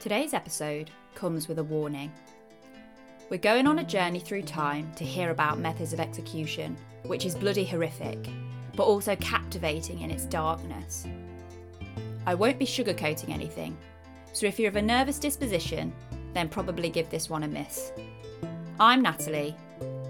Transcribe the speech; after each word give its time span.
Today's 0.00 0.32
episode 0.32 0.92
comes 1.16 1.48
with 1.48 1.58
a 1.58 1.64
warning. 1.64 2.12
We're 3.30 3.38
going 3.38 3.66
on 3.66 3.80
a 3.80 3.84
journey 3.84 4.20
through 4.20 4.42
time 4.42 4.92
to 4.94 5.04
hear 5.04 5.30
about 5.30 5.58
methods 5.58 5.92
of 5.92 5.98
execution, 5.98 6.76
which 7.02 7.26
is 7.26 7.34
bloody 7.34 7.64
horrific, 7.64 8.28
but 8.76 8.84
also 8.84 9.16
captivating 9.16 10.02
in 10.02 10.12
its 10.12 10.24
darkness. 10.24 11.04
I 12.26 12.36
won't 12.36 12.60
be 12.60 12.64
sugarcoating 12.64 13.30
anything, 13.30 13.76
so 14.32 14.46
if 14.46 14.60
you're 14.60 14.68
of 14.68 14.76
a 14.76 14.82
nervous 14.82 15.18
disposition, 15.18 15.92
then 16.32 16.48
probably 16.48 16.90
give 16.90 17.10
this 17.10 17.28
one 17.28 17.42
a 17.42 17.48
miss. 17.48 17.90
I'm 18.78 19.02
Natalie. 19.02 19.56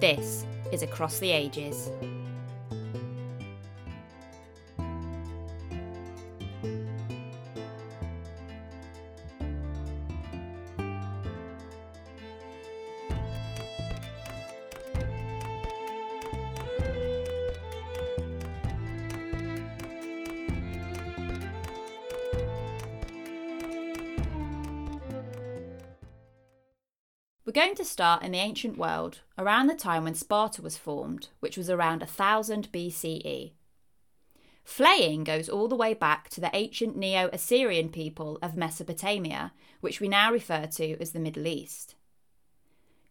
This 0.01 0.45
is 0.71 0.83
Across 0.83 1.19
the 1.19 1.31
Ages. 1.31 1.91
We're 27.49 27.53
going 27.53 27.77
to 27.77 27.85
start 27.87 28.23
in 28.23 28.33
the 28.33 28.39
ancient 28.41 28.77
world, 28.77 29.21
around 29.39 29.69
the 29.69 29.75
time 29.75 30.05
when 30.05 30.15
Sparta 30.15 30.61
was 30.61 30.77
formed, 30.77 31.29
which 31.41 31.57
was 31.57 31.71
around 31.71 32.01
1000 32.01 32.71
BCE. 32.71 33.53
Flaying 34.65 35.25
goes 35.25 35.49
all 35.49 35.67
the 35.67 35.75
way 35.75 35.95
back 35.95 36.29
to 36.29 36.43
the 36.43 36.51
ancient 36.53 36.95
Neo 36.95 37.31
Assyrian 37.33 37.89
people 37.89 38.39
of 38.43 38.55
Mesopotamia, 38.55 39.55
which 39.81 39.99
we 39.99 40.09
now 40.09 40.31
refer 40.31 40.67
to 40.67 41.01
as 41.01 41.13
the 41.13 41.19
Middle 41.19 41.47
East. 41.47 41.95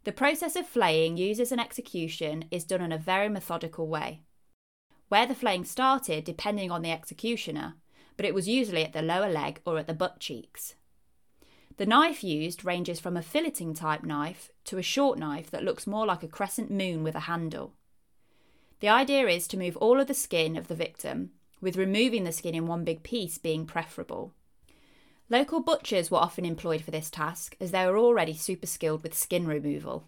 The 0.04 0.12
process 0.12 0.56
of 0.56 0.68
flaying 0.68 1.18
uses 1.18 1.52
an 1.52 1.60
execution 1.60 2.46
is 2.52 2.64
done 2.64 2.84
in 2.84 2.92
a 2.92 3.00
very 3.00 3.30
methodical 3.30 3.88
way. 3.88 4.22
Where 5.08 5.26
the 5.26 5.34
flaying 5.34 5.66
started 5.66 6.26
depending 6.26 6.70
on 6.70 6.84
the 6.84 6.92
executioner, 6.92 7.74
but 8.16 8.26
it 8.28 8.36
was 8.36 8.48
usually 8.48 8.86
at 8.86 8.94
the 8.94 9.02
lower 9.02 9.30
leg 9.30 9.62
or 9.66 9.80
at 9.80 9.88
the 9.88 9.96
butt 9.96 10.20
cheeks. 10.20 10.76
The 11.78 11.86
knife 11.86 12.24
used 12.24 12.66
ranges 12.66 13.00
from 13.00 13.16
a 13.16 13.22
filleting 13.22 13.78
type 13.78 14.04
knife 14.04 14.50
to 14.66 14.80
a 14.80 14.84
short 14.84 15.20
knife 15.20 15.52
that 15.52 15.64
looks 15.64 15.86
more 15.86 16.08
like 16.08 16.24
a 16.24 16.28
crescent 16.28 16.72
moon 16.72 17.04
with 17.04 17.16
a 17.16 17.22
handle. 17.22 17.74
The 18.80 18.90
idea 18.90 19.28
is 19.28 19.48
to 19.50 19.58
move 19.58 19.78
all 19.78 20.00
of 20.00 20.08
the 20.08 20.14
skin 20.16 20.58
of 20.58 20.68
the 20.68 20.76
victim, 20.76 21.32
with 21.62 21.78
removing 21.78 22.24
the 22.24 22.32
skin 22.32 22.56
in 22.56 22.66
one 22.66 22.84
big 22.84 23.04
piece 23.04 23.38
being 23.38 23.66
preferable. 23.66 24.34
Local 25.30 25.60
butchers 25.60 26.10
were 26.10 26.18
often 26.18 26.46
employed 26.46 26.82
for 26.82 26.92
this 26.92 27.12
task 27.12 27.56
as 27.60 27.72
they 27.72 27.86
were 27.86 27.98
already 27.98 28.34
super 28.34 28.68
skilled 28.68 29.04
with 29.04 29.14
skin 29.14 29.46
removal. 29.46 30.08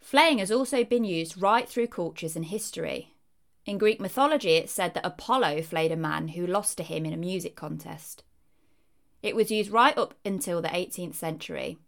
Flaying 0.00 0.38
has 0.38 0.50
also 0.50 0.82
been 0.82 1.04
used 1.04 1.40
right 1.40 1.68
through 1.68 1.88
cultures 1.88 2.34
and 2.34 2.46
history. 2.46 3.14
In 3.66 3.78
Greek 3.78 4.00
mythology, 4.00 4.54
it's 4.54 4.72
said 4.72 4.94
that 4.94 5.06
Apollo 5.06 5.62
flayed 5.62 5.92
a 5.92 5.96
man 5.96 6.28
who 6.28 6.46
lost 6.46 6.76
to 6.78 6.82
him 6.82 7.04
in 7.04 7.12
a 7.12 7.18
music 7.18 7.54
contest. 7.54 8.24
It 9.22 9.36
was 9.36 9.50
used 9.50 9.70
right 9.70 9.96
up 9.98 10.14
until 10.24 10.62
the 10.62 10.68
18th 10.68 11.14
century. 11.14 11.78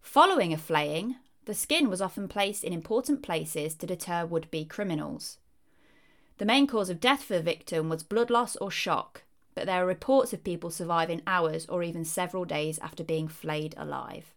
Following 0.00 0.52
a 0.52 0.58
flaying, 0.58 1.16
the 1.44 1.54
skin 1.54 1.88
was 1.88 2.00
often 2.00 2.26
placed 2.26 2.64
in 2.64 2.72
important 2.72 3.22
places 3.22 3.74
to 3.76 3.86
deter 3.86 4.24
would 4.26 4.50
be 4.50 4.64
criminals. 4.64 5.38
The 6.38 6.44
main 6.44 6.66
cause 6.66 6.90
of 6.90 7.00
death 7.00 7.22
for 7.22 7.34
the 7.34 7.42
victim 7.42 7.88
was 7.88 8.02
blood 8.02 8.28
loss 8.28 8.56
or 8.56 8.70
shock, 8.70 9.22
but 9.54 9.66
there 9.66 9.84
are 9.84 9.86
reports 9.86 10.32
of 10.32 10.42
people 10.42 10.70
surviving 10.70 11.22
hours 11.26 11.66
or 11.66 11.82
even 11.82 12.04
several 12.04 12.44
days 12.44 12.78
after 12.80 13.04
being 13.04 13.28
flayed 13.28 13.74
alive. 13.76 14.34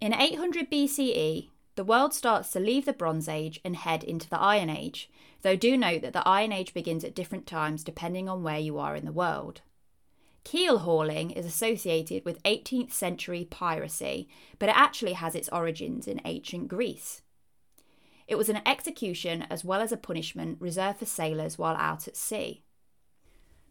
In 0.00 0.12
800 0.12 0.70
BCE, 0.70 1.48
the 1.76 1.84
world 1.84 2.12
starts 2.12 2.50
to 2.50 2.60
leave 2.60 2.84
the 2.84 2.92
Bronze 2.92 3.28
Age 3.28 3.60
and 3.64 3.76
head 3.76 4.04
into 4.04 4.28
the 4.28 4.38
Iron 4.38 4.68
Age, 4.68 5.08
though 5.42 5.56
do 5.56 5.76
note 5.76 6.02
that 6.02 6.12
the 6.12 6.28
Iron 6.28 6.52
Age 6.52 6.74
begins 6.74 7.02
at 7.02 7.14
different 7.14 7.46
times 7.46 7.82
depending 7.82 8.28
on 8.28 8.42
where 8.42 8.58
you 8.58 8.78
are 8.78 8.94
in 8.94 9.06
the 9.06 9.12
world. 9.12 9.62
Keel 10.44 10.78
hauling 10.78 11.30
is 11.30 11.46
associated 11.46 12.24
with 12.24 12.42
18th 12.42 12.92
century 12.92 13.46
piracy, 13.50 14.28
but 14.58 14.68
it 14.68 14.76
actually 14.76 15.14
has 15.14 15.34
its 15.34 15.48
origins 15.48 16.06
in 16.06 16.20
ancient 16.24 16.68
Greece. 16.68 17.22
It 18.28 18.36
was 18.36 18.48
an 18.48 18.60
execution 18.66 19.42
as 19.50 19.64
well 19.64 19.80
as 19.80 19.90
a 19.90 19.96
punishment 19.96 20.58
reserved 20.60 20.98
for 20.98 21.06
sailors 21.06 21.58
while 21.58 21.76
out 21.76 22.06
at 22.06 22.16
sea. 22.16 22.62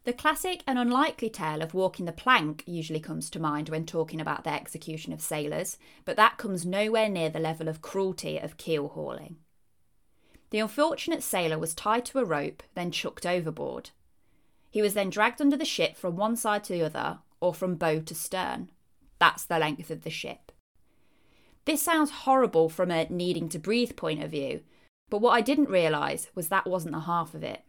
The 0.03 0.13
classic 0.13 0.63
and 0.67 0.77
unlikely 0.77 1.29
tale 1.29 1.61
of 1.61 1.73
walking 1.73 2.05
the 2.05 2.11
plank 2.11 2.63
usually 2.67 2.99
comes 2.99 3.29
to 3.29 3.39
mind 3.39 3.69
when 3.69 3.85
talking 3.85 4.19
about 4.19 4.43
the 4.43 4.53
execution 4.53 5.13
of 5.13 5.21
sailors, 5.21 5.77
but 6.03 6.17
that 6.17 6.37
comes 6.37 6.65
nowhere 6.65 7.07
near 7.07 7.29
the 7.29 7.39
level 7.39 7.69
of 7.69 7.81
cruelty 7.81 8.37
of 8.37 8.57
keel 8.57 8.89
hauling. 8.89 9.37
The 10.49 10.59
unfortunate 10.59 11.23
sailor 11.23 11.57
was 11.57 11.73
tied 11.73 12.05
to 12.05 12.19
a 12.19 12.25
rope, 12.25 12.63
then 12.75 12.91
chucked 12.91 13.25
overboard. 13.25 13.91
He 14.73 14.81
was 14.81 14.95
then 14.95 15.11
dragged 15.11 15.39
under 15.39 15.55
the 15.55 15.65
ship 15.65 15.95
from 15.95 16.15
one 16.15 16.35
side 16.35 16.63
to 16.63 16.73
the 16.73 16.81
other, 16.81 17.19
or 17.39 17.53
from 17.53 17.75
bow 17.75 17.99
to 17.99 18.15
stern. 18.15 18.71
That's 19.19 19.45
the 19.45 19.59
length 19.59 19.91
of 19.91 20.01
the 20.01 20.09
ship. 20.09 20.51
This 21.65 21.79
sounds 21.79 22.09
horrible 22.09 22.69
from 22.69 22.89
a 22.89 23.05
needing 23.07 23.49
to 23.49 23.59
breathe 23.59 23.95
point 23.95 24.23
of 24.23 24.31
view, 24.31 24.61
but 25.11 25.19
what 25.19 25.33
I 25.33 25.41
didn't 25.41 25.69
realise 25.69 26.31
was 26.33 26.47
that 26.47 26.65
wasn't 26.65 26.95
the 26.95 27.01
half 27.01 27.35
of 27.35 27.43
it. 27.43 27.61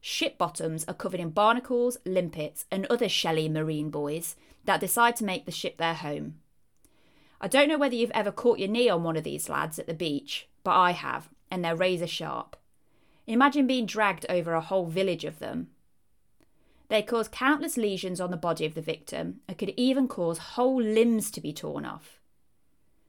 Ship 0.00 0.38
bottoms 0.38 0.86
are 0.88 0.94
covered 0.94 1.20
in 1.20 1.28
barnacles, 1.28 1.98
limpets, 2.06 2.64
and 2.70 2.86
other 2.86 3.10
shelly 3.10 3.46
marine 3.46 3.90
boys 3.90 4.34
that 4.64 4.80
decide 4.80 5.14
to 5.16 5.26
make 5.26 5.44
the 5.44 5.52
ship 5.52 5.76
their 5.76 5.92
home. 5.92 6.36
I 7.38 7.48
don't 7.48 7.68
know 7.68 7.76
whether 7.76 7.94
you've 7.94 8.10
ever 8.12 8.32
caught 8.32 8.58
your 8.58 8.68
knee 8.68 8.88
on 8.88 9.02
one 9.02 9.18
of 9.18 9.24
these 9.24 9.50
lads 9.50 9.78
at 9.78 9.86
the 9.86 9.92
beach, 9.92 10.48
but 10.64 10.74
I 10.74 10.92
have, 10.92 11.28
and 11.50 11.62
they're 11.62 11.76
razor 11.76 12.06
sharp. 12.06 12.56
Imagine 13.26 13.66
being 13.66 13.84
dragged 13.84 14.24
over 14.30 14.54
a 14.54 14.62
whole 14.62 14.86
village 14.86 15.26
of 15.26 15.38
them. 15.38 15.68
They 16.88 17.02
cause 17.02 17.28
countless 17.28 17.76
lesions 17.76 18.20
on 18.20 18.30
the 18.30 18.36
body 18.36 18.64
of 18.64 18.74
the 18.74 18.80
victim 18.80 19.40
and 19.46 19.58
could 19.58 19.74
even 19.76 20.08
cause 20.08 20.38
whole 20.38 20.82
limbs 20.82 21.30
to 21.32 21.40
be 21.40 21.52
torn 21.52 21.84
off. 21.84 22.18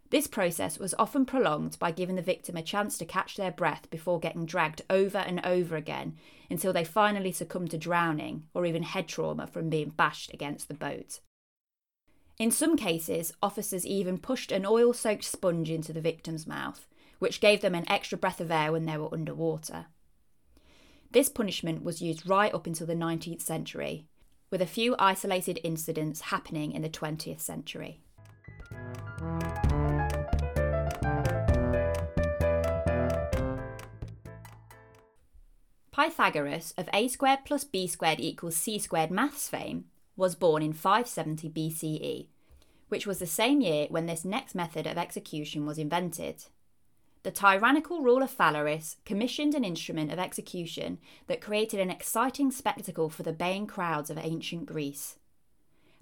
This 0.09 0.27
process 0.27 0.79
was 0.79 0.95
often 0.97 1.25
prolonged 1.25 1.77
by 1.79 1.91
giving 1.91 2.15
the 2.15 2.21
victim 2.21 2.57
a 2.57 2.63
chance 2.63 2.97
to 2.97 3.05
catch 3.05 3.37
their 3.37 3.51
breath 3.51 3.89
before 3.91 4.19
getting 4.19 4.45
dragged 4.45 4.81
over 4.89 5.19
and 5.19 5.39
over 5.45 5.75
again 5.75 6.17
until 6.49 6.73
they 6.73 6.83
finally 6.83 7.31
succumbed 7.31 7.71
to 7.71 7.77
drowning 7.77 8.43
or 8.53 8.65
even 8.65 8.83
head 8.83 9.07
trauma 9.07 9.45
from 9.45 9.69
being 9.69 9.89
bashed 9.89 10.33
against 10.33 10.67
the 10.67 10.73
boat. 10.73 11.19
In 12.39 12.51
some 12.51 12.75
cases, 12.75 13.33
officers 13.43 13.85
even 13.85 14.17
pushed 14.17 14.51
an 14.51 14.65
oil 14.65 14.93
soaked 14.93 15.25
sponge 15.25 15.69
into 15.69 15.93
the 15.93 16.01
victim's 16.01 16.47
mouth, 16.47 16.87
which 17.19 17.41
gave 17.41 17.61
them 17.61 17.75
an 17.75 17.89
extra 17.89 18.17
breath 18.17 18.41
of 18.41 18.49
air 18.49 18.71
when 18.71 18.85
they 18.85 18.97
were 18.97 19.13
underwater. 19.13 19.87
This 21.11 21.27
punishment 21.27 21.83
was 21.83 22.03
used 22.03 22.29
right 22.29 22.53
up 22.53 22.67
until 22.67 22.85
the 22.85 22.93
19th 22.93 23.41
century, 23.41 24.05
with 24.51 24.61
a 24.61 24.67
few 24.67 24.95
isolated 24.99 25.59
incidents 25.63 26.21
happening 26.21 26.71
in 26.71 26.83
the 26.83 26.89
20th 26.89 27.41
century. 27.41 28.01
Pythagoras 35.91 36.75
of 36.77 36.87
a 36.93 37.07
squared 37.07 37.39
plus 37.43 37.63
b 37.63 37.87
squared 37.87 38.19
equals 38.19 38.55
c 38.55 38.77
squared 38.77 39.09
maths 39.09 39.49
fame 39.49 39.85
was 40.15 40.35
born 40.35 40.61
in 40.61 40.73
570 40.73 41.49
BCE, 41.49 42.27
which 42.89 43.07
was 43.07 43.17
the 43.17 43.25
same 43.25 43.61
year 43.61 43.87
when 43.89 44.05
this 44.05 44.23
next 44.23 44.53
method 44.53 44.85
of 44.85 44.97
execution 44.99 45.65
was 45.65 45.79
invented 45.79 46.45
the 47.23 47.31
tyrannical 47.31 48.01
ruler 48.01 48.27
Phalaris 48.27 48.95
commissioned 49.05 49.53
an 49.53 49.65
instrument 49.65 50.11
of 50.11 50.19
execution 50.19 50.99
that 51.27 51.41
created 51.41 51.79
an 51.79 51.89
exciting 51.89 52.51
spectacle 52.51 53.09
for 53.09 53.23
the 53.23 53.33
baying 53.33 53.67
crowds 53.67 54.09
of 54.09 54.17
ancient 54.17 54.65
Greece. 54.65 55.17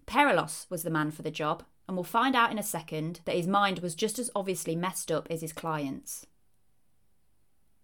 Perillos 0.05 0.67
was 0.69 0.83
the 0.83 0.89
man 0.89 1.11
for 1.11 1.23
the 1.23 1.31
job, 1.31 1.63
and 1.87 1.97
we'll 1.97 2.03
find 2.03 2.35
out 2.35 2.51
in 2.51 2.59
a 2.59 2.63
second 2.63 3.21
that 3.25 3.35
his 3.35 3.47
mind 3.47 3.79
was 3.79 3.95
just 3.95 4.19
as 4.19 4.29
obviously 4.35 4.75
messed 4.75 5.11
up 5.11 5.27
as 5.29 5.41
his 5.41 5.53
client's. 5.53 6.27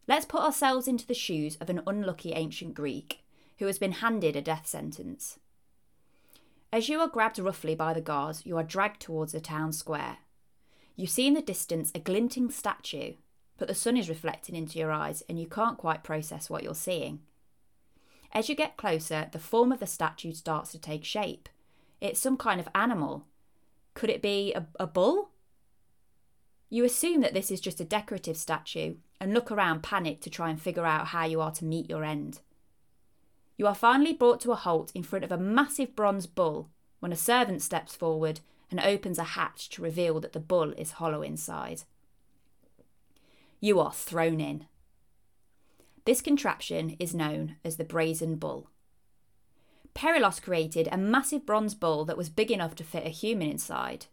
Let's 0.07 0.25
put 0.25 0.41
ourselves 0.41 0.87
into 0.87 1.07
the 1.07 1.13
shoes 1.13 1.57
of 1.61 1.69
an 1.69 1.81
unlucky 1.87 2.33
ancient 2.33 2.73
Greek 2.73 3.23
who 3.59 3.67
has 3.67 3.79
been 3.79 3.93
handed 3.93 4.35
a 4.35 4.41
death 4.41 4.67
sentence. 4.67 5.39
As 6.71 6.89
you 6.89 6.99
are 6.99 7.07
grabbed 7.07 7.39
roughly 7.39 7.75
by 7.75 7.93
the 7.93 8.01
guards, 8.01 8.45
you 8.45 8.57
are 8.57 8.63
dragged 8.63 8.99
towards 8.99 9.31
the 9.31 9.39
town 9.39 9.71
square. 9.71 10.17
You 10.95 11.07
see 11.07 11.27
in 11.27 11.33
the 11.33 11.41
distance 11.41 11.91
a 11.95 11.99
glinting 11.99 12.51
statue 12.51 13.13
but 13.57 13.67
the 13.67 13.75
sun 13.75 13.97
is 13.97 14.09
reflecting 14.09 14.55
into 14.55 14.79
your 14.79 14.91
eyes 14.91 15.23
and 15.29 15.39
you 15.39 15.47
can't 15.47 15.77
quite 15.77 16.03
process 16.03 16.49
what 16.49 16.63
you're 16.63 16.75
seeing. 16.75 17.19
As 18.31 18.49
you 18.49 18.55
get 18.55 18.77
closer, 18.77 19.29
the 19.31 19.39
form 19.39 19.71
of 19.71 19.79
the 19.79 19.87
statue 19.87 20.33
starts 20.33 20.71
to 20.71 20.79
take 20.79 21.05
shape. 21.05 21.47
It's 22.01 22.19
some 22.19 22.35
kind 22.35 22.59
of 22.59 22.67
animal. 22.73 23.25
Could 23.93 24.09
it 24.09 24.21
be 24.21 24.53
a, 24.53 24.65
a 24.79 24.87
bull? 24.87 25.29
You 26.69 26.83
assume 26.83 27.21
that 27.21 27.35
this 27.35 27.51
is 27.51 27.61
just 27.61 27.79
a 27.79 27.85
decorative 27.85 28.35
statue 28.35 28.95
and 29.21 29.33
look 29.33 29.51
around 29.51 29.83
panicked 29.83 30.23
to 30.23 30.29
try 30.29 30.49
and 30.49 30.59
figure 30.59 30.85
out 30.85 31.07
how 31.07 31.25
you 31.25 31.39
are 31.39 31.51
to 31.51 31.65
meet 31.65 31.89
your 31.89 32.03
end. 32.03 32.39
You 33.55 33.67
are 33.67 33.75
finally 33.75 34.13
brought 34.13 34.41
to 34.41 34.51
a 34.51 34.55
halt 34.55 34.91
in 34.95 35.03
front 35.03 35.23
of 35.23 35.31
a 35.31 35.37
massive 35.37 35.95
bronze 35.95 36.25
bull 36.25 36.71
when 36.99 37.13
a 37.13 37.15
servant 37.15 37.61
steps 37.61 37.95
forward 37.95 38.39
and 38.73 38.79
opens 38.79 39.19
a 39.19 39.23
hatch 39.23 39.69
to 39.69 39.83
reveal 39.83 40.19
that 40.19 40.33
the 40.33 40.39
bull 40.39 40.71
is 40.71 40.93
hollow 40.93 41.21
inside. 41.21 41.83
You 43.59 43.79
are 43.79 43.93
thrown 43.93 44.41
in. 44.41 44.65
This 46.05 46.21
contraption 46.21 46.95
is 46.99 47.13
known 47.13 47.57
as 47.63 47.77
the 47.77 47.83
Brazen 47.83 48.37
Bull. 48.37 48.71
Perillos 49.93 50.41
created 50.41 50.89
a 50.91 50.97
massive 50.97 51.45
bronze 51.45 51.75
bull 51.75 52.03
that 52.05 52.17
was 52.17 52.29
big 52.29 52.49
enough 52.49 52.73
to 52.73 52.83
fit 52.83 53.05
a 53.05 53.09
human 53.09 53.47
inside. 53.47 54.07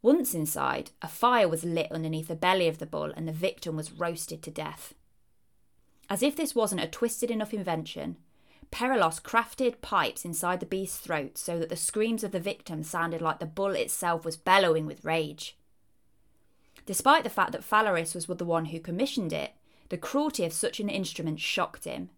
Once 0.00 0.32
inside, 0.32 0.92
a 1.02 1.08
fire 1.08 1.46
was 1.46 1.62
lit 1.62 1.92
underneath 1.92 2.28
the 2.28 2.34
belly 2.34 2.68
of 2.68 2.78
the 2.78 2.86
bull 2.86 3.12
and 3.14 3.28
the 3.28 3.32
victim 3.32 3.76
was 3.76 3.92
roasted 3.92 4.42
to 4.42 4.50
death. 4.50 4.94
As 6.08 6.22
if 6.22 6.36
this 6.36 6.54
wasn't 6.54 6.80
a 6.80 6.88
twisted 6.88 7.30
enough 7.30 7.52
invention, 7.52 8.16
Perillos 8.74 9.22
crafted 9.22 9.80
pipes 9.82 10.24
inside 10.24 10.58
the 10.58 10.66
beast's 10.66 10.98
throat 10.98 11.38
so 11.38 11.60
that 11.60 11.68
the 11.68 11.76
screams 11.76 12.24
of 12.24 12.32
the 12.32 12.40
victim 12.40 12.82
sounded 12.82 13.22
like 13.22 13.38
the 13.38 13.46
bull 13.46 13.70
itself 13.70 14.24
was 14.24 14.36
bellowing 14.36 14.84
with 14.84 15.04
rage. 15.04 15.56
Despite 16.84 17.22
the 17.22 17.30
fact 17.30 17.52
that 17.52 17.62
Phalaris 17.62 18.16
was 18.16 18.26
the 18.26 18.44
one 18.44 18.66
who 18.66 18.80
commissioned 18.80 19.32
it, 19.32 19.52
the 19.90 19.96
cruelty 19.96 20.44
of 20.44 20.52
such 20.52 20.80
an 20.80 20.88
instrument 20.88 21.38
shocked 21.38 21.84
him. 21.84 22.10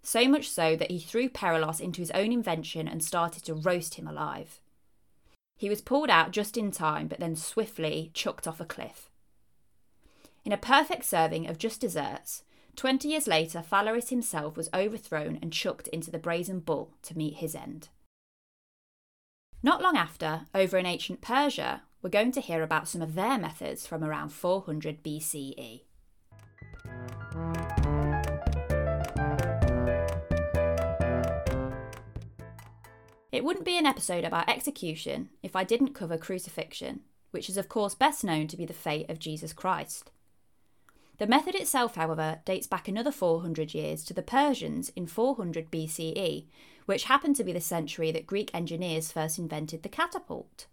So 0.00 0.28
much 0.28 0.48
so 0.48 0.76
that 0.76 0.92
he 0.92 1.00
threw 1.00 1.28
Perillos 1.28 1.80
into 1.80 2.00
his 2.00 2.12
own 2.12 2.30
invention 2.30 2.86
and 2.86 3.02
started 3.02 3.42
to 3.46 3.54
roast 3.54 3.96
him 3.96 4.06
alive. 4.06 4.60
He 5.56 5.68
was 5.68 5.80
pulled 5.80 6.08
out 6.08 6.30
just 6.30 6.56
in 6.56 6.70
time, 6.70 7.08
but 7.08 7.18
then 7.18 7.34
swiftly 7.34 8.12
chucked 8.14 8.46
off 8.46 8.60
a 8.60 8.64
cliff. 8.64 9.10
In 10.44 10.52
a 10.52 10.56
perfect 10.56 11.04
serving 11.04 11.48
of 11.48 11.58
just 11.58 11.80
desserts, 11.80 12.44
Twenty 12.76 13.08
years 13.08 13.26
later, 13.26 13.62
Phalaris 13.62 14.08
himself 14.08 14.56
was 14.56 14.70
overthrown 14.72 15.38
and 15.42 15.52
chucked 15.52 15.88
into 15.88 16.10
the 16.10 16.18
brazen 16.18 16.60
bull 16.60 16.94
to 17.02 17.16
meet 17.16 17.34
his 17.34 17.54
end. 17.54 17.88
Not 19.62 19.82
long 19.82 19.96
after, 19.96 20.46
over 20.54 20.78
in 20.78 20.86
ancient 20.86 21.20
Persia, 21.20 21.82
we're 22.00 22.08
going 22.08 22.32
to 22.32 22.40
hear 22.40 22.62
about 22.62 22.88
some 22.88 23.02
of 23.02 23.14
their 23.14 23.36
methods 23.38 23.86
from 23.86 24.02
around 24.02 24.30
400 24.30 25.02
BCE. 25.02 25.82
It 33.30 33.44
wouldn't 33.44 33.66
be 33.66 33.78
an 33.78 33.86
episode 33.86 34.24
about 34.24 34.48
execution 34.48 35.28
if 35.42 35.54
I 35.54 35.62
didn't 35.64 35.94
cover 35.94 36.18
crucifixion, 36.18 37.00
which 37.30 37.48
is, 37.48 37.56
of 37.56 37.68
course, 37.68 37.94
best 37.94 38.24
known 38.24 38.48
to 38.48 38.56
be 38.56 38.64
the 38.64 38.72
fate 38.72 39.08
of 39.10 39.18
Jesus 39.18 39.52
Christ. 39.52 40.10
The 41.20 41.26
method 41.26 41.54
itself, 41.54 41.96
however, 41.96 42.40
dates 42.46 42.66
back 42.66 42.88
another 42.88 43.12
400 43.12 43.74
years 43.74 44.04
to 44.04 44.14
the 44.14 44.22
Persians 44.22 44.88
in 44.96 45.06
400 45.06 45.70
BCE, 45.70 46.46
which 46.86 47.04
happened 47.04 47.36
to 47.36 47.44
be 47.44 47.52
the 47.52 47.60
century 47.60 48.10
that 48.10 48.26
Greek 48.26 48.50
engineers 48.54 49.12
first 49.12 49.38
invented 49.38 49.82
the 49.82 49.90
catapult. 49.90 50.66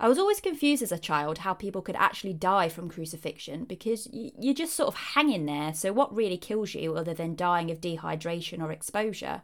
I 0.00 0.08
was 0.08 0.18
always 0.18 0.40
confused 0.40 0.82
as 0.82 0.90
a 0.90 0.98
child 0.98 1.38
how 1.38 1.54
people 1.54 1.80
could 1.80 1.94
actually 1.94 2.32
die 2.32 2.68
from 2.68 2.90
crucifixion 2.90 3.66
because 3.66 4.08
you're 4.10 4.52
just 4.52 4.74
sort 4.74 4.88
of 4.88 4.96
hanging 4.96 5.46
there, 5.46 5.72
so 5.74 5.92
what 5.92 6.12
really 6.12 6.36
kills 6.36 6.74
you 6.74 6.96
other 6.96 7.14
than 7.14 7.36
dying 7.36 7.70
of 7.70 7.80
dehydration 7.80 8.60
or 8.60 8.72
exposure? 8.72 9.42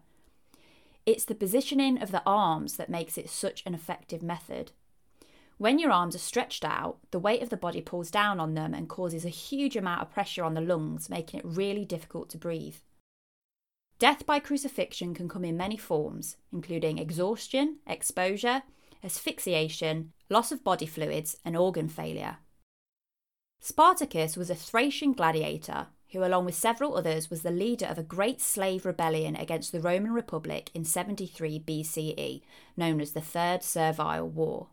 It's 1.07 1.25
the 1.25 1.37
positioning 1.37 2.03
of 2.03 2.11
the 2.11 2.25
arms 2.27 2.77
that 2.77 2.91
makes 2.91 3.17
it 3.17 3.31
such 3.31 3.63
an 3.65 3.75
effective 3.75 4.21
method. 4.21 4.73
When 5.61 5.79
your 5.79 5.93
arms 5.93 6.15
are 6.15 6.21
stretched 6.21 6.65
out, 6.65 7.01
the 7.11 7.19
weight 7.19 7.43
of 7.43 7.51
the 7.51 7.57
body 7.59 7.83
pulls 7.83 8.11
down 8.11 8.41
on 8.41 8.55
them 8.55 8.73
and 8.73 8.89
causes 8.89 9.27
a 9.27 9.29
huge 9.29 9.77
amount 9.77 10.01
of 10.01 10.11
pressure 10.11 10.43
on 10.43 10.55
the 10.55 10.63
lungs, 10.63 11.11
making 11.11 11.41
it 11.41 11.45
really 11.47 11.85
difficult 11.85 12.31
to 12.31 12.39
breathe. 12.39 12.77
Death 13.99 14.25
by 14.25 14.39
crucifixion 14.39 15.13
can 15.13 15.29
come 15.29 15.45
in 15.45 15.59
many 15.59 15.77
forms, 15.77 16.39
including 16.51 16.97
exhaustion, 16.97 17.77
exposure, 17.87 18.63
asphyxiation, 19.05 20.15
loss 20.31 20.51
of 20.51 20.65
body 20.65 20.87
fluids, 20.87 21.37
and 21.45 21.55
organ 21.59 21.91
failure. 21.91 22.39
Spartacus 23.61 24.39
was 24.39 24.49
a 24.49 24.55
Thracian 24.55 25.13
gladiator 25.13 25.89
who, 26.13 26.25
along 26.25 26.47
with 26.47 26.55
several 26.55 26.97
others, 26.97 27.29
was 27.29 27.43
the 27.43 27.51
leader 27.51 27.85
of 27.85 27.99
a 27.99 28.03
great 28.03 28.41
slave 28.41 28.87
rebellion 28.87 29.37
against 29.37 29.73
the 29.73 29.81
Roman 29.81 30.13
Republic 30.13 30.71
in 30.73 30.87
73 30.87 31.61
BCE, 31.61 32.41
known 32.79 32.99
as 32.99 33.13
the 33.13 33.21
Third 33.21 33.63
Servile 33.63 34.27
War. 34.27 34.69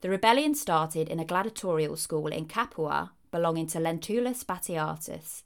The 0.00 0.08
rebellion 0.08 0.54
started 0.54 1.08
in 1.08 1.20
a 1.20 1.26
gladiatorial 1.26 1.96
school 1.96 2.28
in 2.28 2.46
Capua 2.46 3.12
belonging 3.30 3.66
to 3.68 3.78
Lentulus 3.78 4.44
Batiatus. 4.44 5.42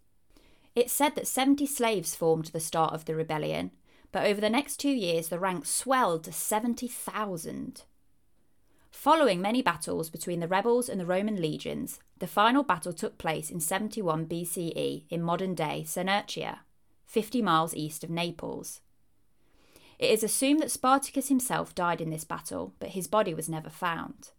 It's 0.77 0.93
said 0.93 1.17
that 1.17 1.27
70 1.27 1.67
slaves 1.67 2.15
formed 2.15 2.47
the 2.47 2.61
start 2.61 2.95
of 2.95 3.05
the 3.05 3.17
rebellion, 3.17 3.73
but 4.13 4.27
over 4.27 4.41
the 4.41 4.51
next 4.51 4.77
two 4.77 4.93
years 4.93 5.29
the 5.29 5.41
ranks 5.41 5.71
swelled 5.71 6.25
to 6.25 6.33
70,000. 6.33 7.83
Following 8.93 9.41
many 9.41 9.61
battles 9.61 10.09
between 10.09 10.39
the 10.39 10.49
rebels 10.49 10.89
and 10.89 11.01
the 11.01 11.07
Roman 11.07 11.41
legions, 11.41 11.99
the 12.21 12.29
final 12.29 12.63
battle 12.63 12.93
took 12.93 13.19
place 13.19 13.51
in 13.51 13.59
71 13.59 14.27
BCE 14.27 15.05
in 15.11 15.21
modern 15.21 15.57
day 15.57 15.83
Senerchia, 15.85 16.61
50 17.07 17.43
miles 17.43 17.75
east 17.75 18.05
of 18.05 18.11
Naples. 18.11 18.81
It 19.99 20.11
is 20.11 20.23
assumed 20.23 20.61
that 20.61 20.71
Spartacus 20.71 21.29
himself 21.29 21.75
died 21.75 22.01
in 22.01 22.11
this 22.11 22.25
battle, 22.25 22.73
but 22.79 22.91
his 22.91 23.09
body 23.09 23.35
was 23.35 23.49
never 23.49 23.69
found. 23.69 24.31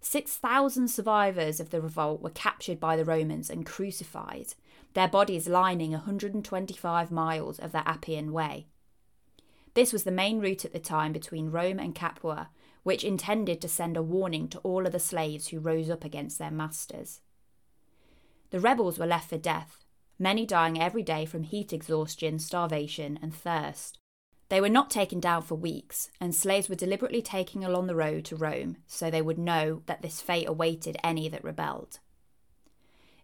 6,000 0.00 0.88
survivors 0.88 1.60
of 1.60 1.70
the 1.70 1.80
revolt 1.80 2.22
were 2.22 2.30
captured 2.30 2.80
by 2.80 2.96
the 2.96 3.04
Romans 3.04 3.50
and 3.50 3.66
crucified, 3.66 4.54
their 4.94 5.08
bodies 5.08 5.46
lining 5.48 5.92
125 5.92 7.10
miles 7.10 7.58
of 7.58 7.72
the 7.72 7.86
Appian 7.86 8.32
Way. 8.32 8.66
This 9.74 9.92
was 9.92 10.04
the 10.04 10.10
main 10.10 10.40
route 10.40 10.64
at 10.64 10.72
the 10.72 10.80
time 10.80 11.12
between 11.12 11.50
Rome 11.50 11.78
and 11.78 11.94
Capua, 11.94 12.50
which 12.82 13.04
intended 13.04 13.60
to 13.60 13.68
send 13.68 13.96
a 13.96 14.02
warning 14.02 14.48
to 14.48 14.58
all 14.60 14.86
of 14.86 14.92
the 14.92 14.98
slaves 14.98 15.48
who 15.48 15.60
rose 15.60 15.90
up 15.90 16.04
against 16.04 16.38
their 16.38 16.50
masters. 16.50 17.20
The 18.50 18.58
rebels 18.58 18.98
were 18.98 19.06
left 19.06 19.28
for 19.28 19.38
death, 19.38 19.84
many 20.18 20.44
dying 20.44 20.80
every 20.80 21.02
day 21.02 21.24
from 21.24 21.44
heat 21.44 21.72
exhaustion, 21.72 22.38
starvation, 22.38 23.18
and 23.22 23.34
thirst. 23.34 23.99
They 24.50 24.60
were 24.60 24.68
not 24.68 24.90
taken 24.90 25.20
down 25.20 25.42
for 25.42 25.54
weeks, 25.54 26.10
and 26.20 26.34
slaves 26.34 26.68
were 26.68 26.74
deliberately 26.74 27.22
taken 27.22 27.62
along 27.62 27.86
the 27.86 27.94
road 27.94 28.24
to 28.26 28.36
Rome 28.36 28.78
so 28.84 29.08
they 29.08 29.22
would 29.22 29.38
know 29.38 29.82
that 29.86 30.02
this 30.02 30.20
fate 30.20 30.48
awaited 30.48 30.96
any 31.04 31.28
that 31.28 31.44
rebelled. 31.44 32.00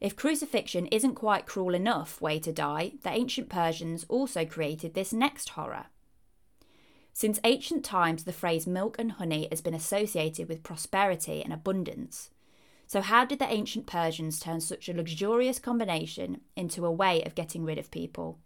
If 0.01 0.15
crucifixion 0.15 0.87
isn't 0.87 1.17
quite 1.17 1.45
cruel 1.45 1.75
enough 1.75 2.21
way 2.21 2.39
to 2.39 2.53
die, 2.53 2.93
the 3.03 3.11
ancient 3.11 3.49
Persians 3.49 4.07
also 4.09 4.45
created 4.45 4.95
this 4.95 5.13
next 5.13 5.51
horror. 5.51 5.87
Since 7.13 7.41
ancient 7.43 7.85
times, 7.85 8.23
the 8.23 8.33
phrase 8.33 8.67
milk 8.69 8.95
and 8.97 9.13
honey 9.13 9.49
has 9.51 9.61
been 9.61 9.75
associated 9.75 10.49
with 10.49 10.63
prosperity 10.63 11.43
and 11.43 11.53
abundance. 11.53 12.31
So, 12.87 13.01
how 13.01 13.25
did 13.25 13.41
the 13.41 13.53
ancient 13.53 13.87
Persians 13.89 14.39
turn 14.39 14.61
such 14.61 14.89
a 14.89 14.95
luxurious 14.95 15.59
combination 15.59 16.43
into 16.55 16.87
a 16.87 16.93
way 16.93 17.25
of 17.25 17.35
getting 17.35 17.65
rid 17.65 17.79
of 17.79 17.91
people? 17.91 18.39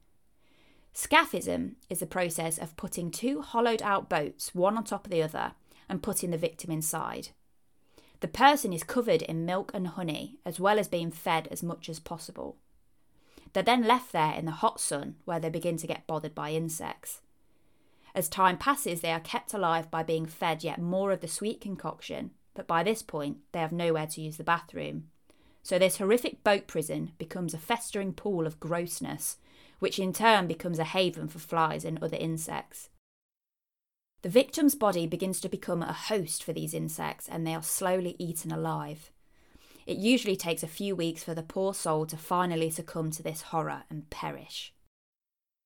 Scaphism 0.94 1.76
is 1.88 2.00
the 2.00 2.06
process 2.06 2.58
of 2.58 2.76
putting 2.76 3.10
two 3.10 3.42
hollowed 3.42 3.82
out 3.82 4.08
boats, 4.08 4.54
one 4.54 4.76
on 4.76 4.84
top 4.84 5.06
of 5.06 5.10
the 5.10 5.22
other, 5.22 5.52
and 5.88 6.02
putting 6.02 6.30
the 6.30 6.38
victim 6.38 6.70
inside. 6.70 7.28
The 8.20 8.28
person 8.28 8.72
is 8.72 8.82
covered 8.82 9.22
in 9.22 9.46
milk 9.46 9.70
and 9.72 9.88
honey, 9.88 10.38
as 10.44 10.60
well 10.60 10.78
as 10.78 10.88
being 10.88 11.10
fed 11.10 11.48
as 11.50 11.62
much 11.62 11.88
as 11.88 11.98
possible. 11.98 12.56
They're 13.52 13.62
then 13.62 13.86
left 13.86 14.12
there 14.12 14.34
in 14.34 14.44
the 14.44 14.52
hot 14.52 14.80
sun 14.80 15.16
where 15.24 15.40
they 15.40 15.48
begin 15.48 15.76
to 15.78 15.86
get 15.86 16.06
bothered 16.06 16.34
by 16.34 16.50
insects. 16.50 17.20
As 18.14 18.28
time 18.28 18.58
passes, 18.58 19.00
they 19.00 19.12
are 19.12 19.20
kept 19.20 19.54
alive 19.54 19.90
by 19.90 20.02
being 20.02 20.26
fed 20.26 20.62
yet 20.64 20.80
more 20.80 21.12
of 21.12 21.20
the 21.20 21.28
sweet 21.28 21.60
concoction, 21.60 22.32
but 22.54 22.66
by 22.66 22.82
this 22.82 23.02
point, 23.02 23.38
they 23.52 23.60
have 23.60 23.72
nowhere 23.72 24.06
to 24.08 24.20
use 24.20 24.36
the 24.36 24.44
bathroom. 24.44 25.04
So, 25.62 25.78
this 25.78 25.98
horrific 25.98 26.42
boat 26.42 26.66
prison 26.66 27.12
becomes 27.18 27.54
a 27.54 27.58
festering 27.58 28.12
pool 28.12 28.46
of 28.46 28.60
grossness 28.60 29.36
which 29.80 29.98
in 29.98 30.12
turn 30.12 30.46
becomes 30.46 30.78
a 30.78 30.84
haven 30.84 31.26
for 31.26 31.40
flies 31.40 31.84
and 31.84 32.00
other 32.02 32.16
insects. 32.16 32.88
The 34.22 34.28
victim's 34.28 34.74
body 34.74 35.06
begins 35.06 35.40
to 35.40 35.48
become 35.48 35.82
a 35.82 35.92
host 35.92 36.44
for 36.44 36.52
these 36.52 36.74
insects 36.74 37.28
and 37.28 37.46
they 37.46 37.54
are 37.54 37.62
slowly 37.62 38.16
eaten 38.18 38.52
alive. 38.52 39.10
It 39.86 39.96
usually 39.96 40.36
takes 40.36 40.62
a 40.62 40.68
few 40.68 40.94
weeks 40.94 41.24
for 41.24 41.34
the 41.34 41.42
poor 41.42 41.74
soul 41.74 42.06
to 42.06 42.16
finally 42.16 42.70
succumb 42.70 43.10
to 43.12 43.22
this 43.22 43.42
horror 43.42 43.84
and 43.90 44.08
perish. 44.10 44.72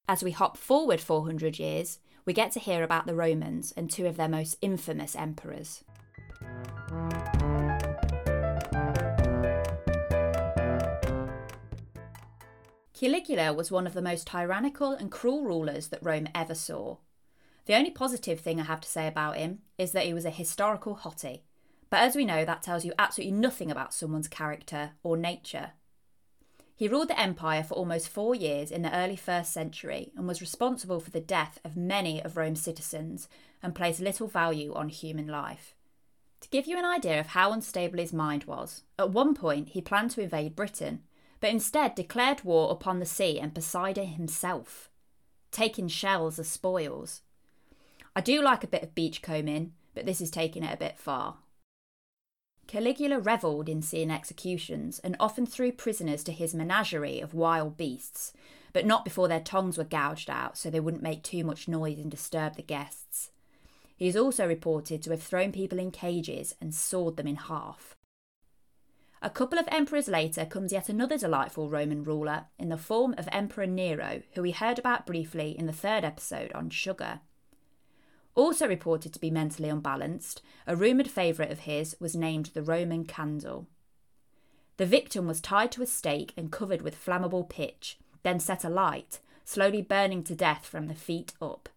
As 0.09 0.23
we 0.23 0.31
hop 0.31 0.57
forward 0.57 1.01
400 1.01 1.59
years, 1.59 1.99
we 2.25 2.33
get 2.33 2.53
to 2.53 2.61
hear 2.61 2.83
about 2.83 3.07
the 3.07 3.15
Romans 3.15 3.73
and 3.77 3.91
two 3.91 4.07
of 4.07 4.17
their 4.17 4.29
most 4.29 4.57
infamous 4.63 5.17
emperors. 5.17 5.83
Caligula 12.95 13.53
was 13.53 13.73
one 13.73 13.89
of 13.89 13.93
the 13.93 14.01
most 14.01 14.29
tyrannical 14.29 14.93
and 14.93 15.11
cruel 15.11 15.43
rulers 15.43 15.89
that 15.89 16.03
Rome 16.03 16.29
ever 16.33 16.55
saw. 16.55 16.99
The 17.67 17.75
only 17.75 17.91
positive 17.91 18.39
thing 18.39 18.61
I 18.61 18.65
have 18.65 18.81
to 18.83 18.89
say 18.89 19.09
about 19.09 19.37
him 19.37 19.63
is 19.77 19.91
that 19.93 20.05
he 20.05 20.15
was 20.15 20.25
a 20.25 20.31
historical 20.31 20.97
hottie, 20.97 21.41
but 21.91 22.01
as 22.01 22.15
we 22.15 22.25
know, 22.25 22.45
that 22.45 22.63
tells 22.63 22.85
you 22.85 22.93
absolutely 22.97 23.37
nothing 23.37 23.71
about 23.71 23.93
someone's 23.93 24.29
character 24.29 24.93
or 25.03 25.17
nature. 25.17 25.73
He 26.77 26.89
ruled 26.89 27.09
the 27.09 27.21
empire 27.21 27.65
for 27.65 27.75
almost 27.75 28.09
four 28.09 28.35
years 28.35 28.71
in 28.71 28.83
the 28.83 28.95
early 28.95 29.17
first 29.17 29.53
century 29.53 30.13
and 30.17 30.27
was 30.27 30.41
responsible 30.41 31.01
for 31.01 31.11
the 31.11 31.21
death 31.21 31.59
of 31.65 31.77
many 31.77 32.23
of 32.23 32.37
Rome's 32.37 32.63
citizens 32.63 33.29
and 33.63 33.75
placed 33.75 34.01
little 34.01 34.29
value 34.29 34.73
on 34.73 34.89
human 34.89 35.27
life. 35.27 35.75
To 36.41 36.49
give 36.49 36.67
you 36.67 36.79
an 36.79 36.85
idea 36.85 37.19
of 37.19 37.29
how 37.29 37.53
unstable 37.53 37.99
his 37.99 38.13
mind 38.13 38.45
was, 38.45 38.83
at 38.99 39.11
one 39.11 39.35
point 39.35 39.71
he 39.71 39.81
planned 39.81 40.11
to 40.13 40.21
invade 40.21 40.57
Britain, 40.57 41.03
but 41.45 41.51
instead 41.51 41.95
declared 41.95 42.43
war 42.43 42.71
upon 42.71 43.01
the 43.01 43.05
sea 43.05 43.39
and 43.39 43.55
Poseidon 43.55 44.07
himself, 44.07 44.89
taking 45.51 45.89
shells 45.89 46.39
as 46.39 46.49
spoils. 46.49 47.21
I 48.17 48.23
do 48.23 48.41
like 48.41 48.65
a 48.65 48.67
bit 48.67 48.83
of 48.83 48.95
beachcombing, 48.95 49.73
but 49.95 50.07
this 50.07 50.23
is 50.23 50.31
taking 50.31 50.63
it 50.63 50.73
a 50.73 50.79
bit 50.79 50.99
far. 50.99 51.37
Caligula 52.67 53.21
revelled 53.21 53.69
in 53.69 53.83
seeing 53.83 54.11
executions 54.11 55.01
and 55.01 55.17
often 55.21 55.45
threw 55.45 55.71
prisoners 55.71 56.25
to 56.25 56.33
his 56.33 56.55
menagerie 56.55 57.21
of 57.21 57.35
wild 57.35 57.77
beasts, 57.77 58.33
but 58.73 58.87
not 58.87 59.05
before 59.05 59.29
their 59.29 59.39
tongues 59.39 59.77
were 59.77 59.85
gouged 59.85 60.31
out 60.31 60.57
so 60.57 60.71
they 60.71 60.81
wouldn't 60.81 61.03
make 61.03 61.23
too 61.23 61.45
much 61.45 61.69
noise 61.69 61.99
and 61.99 62.11
disturb 62.11 62.57
the 62.57 62.63
guests. 62.63 63.33
He 63.99 64.09
is 64.09 64.17
also 64.17 64.49
reported 64.49 65.03
to 65.03 65.11
have 65.11 65.23
thrown 65.23 65.53
people 65.53 65.79
in 65.79 65.91
cages 65.91 66.55
and 66.59 66.75
sawed 66.75 67.19
them 67.19 67.27
in 67.27 67.37
half. 67.37 67.97
A 69.25 69.31
couple 69.31 69.59
of 69.59 69.67
emperors 69.69 70.07
later 70.07 70.45
comes 70.45 70.71
yet 70.71 70.91
another 70.91 71.17
delightful 71.17 71.71
Roman 71.71 72.05
ruler 72.05 72.45
in 72.59 72.69
the 72.69 72.77
form 72.77 73.15
of 73.17 73.27
Emperor 73.33 73.67
Nero, 73.67 74.21
who 74.35 74.43
we 74.43 74.51
heard 74.51 74.79
about 74.79 75.07
briefly 75.07 75.59
in 75.59 75.65
the 75.65 75.73
third 75.73 76.05
episode 76.05 76.53
on 76.53 76.69
sugar. 76.69 77.21
Also 78.35 78.69
reported 78.69 79.15
to 79.15 79.19
be 79.19 79.31
mentally 79.31 79.71
unbalanced, 79.71 80.43
a 80.67 80.77
rumoured 80.77 81.11
favourite 81.11 81.51
of 81.51 81.61
his 81.61 81.97
was 81.99 82.15
named 82.15 82.51
the 82.53 82.63
Roman 82.63 83.07
Candle. 83.07 83.67
The 84.77 84.85
victim 84.85 85.27
was 85.27 85.41
tied 85.41 85.73
to 85.73 85.83
a 85.83 85.87
stake 85.87 86.35
and 86.37 86.53
covered 86.53 86.83
with 86.83 87.03
flammable 87.03 87.49
pitch, 87.49 87.99
then 88.25 88.39
set 88.39 88.63
alight, 88.63 89.21
slowly 89.43 89.81
burning 89.81 90.23
to 90.25 90.35
death 90.35 90.67
from 90.67 90.87
the 90.87 90.95
feet 90.95 91.33
up. 91.41 91.71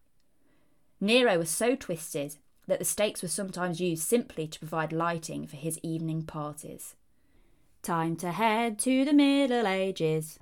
Nero 1.00 1.38
was 1.38 1.48
so 1.48 1.74
twisted 1.74 2.36
that 2.66 2.78
the 2.78 2.84
stakes 2.84 3.22
were 3.22 3.28
sometimes 3.28 3.80
used 3.80 4.02
simply 4.02 4.46
to 4.46 4.58
provide 4.58 4.92
lighting 4.92 5.46
for 5.46 5.56
his 5.56 5.78
evening 5.82 6.24
parties. 6.24 6.94
Time 7.82 8.16
to 8.16 8.32
head 8.32 8.78
to 8.80 9.04
the 9.04 9.12
Middle 9.12 9.66
Ages. 9.66 10.38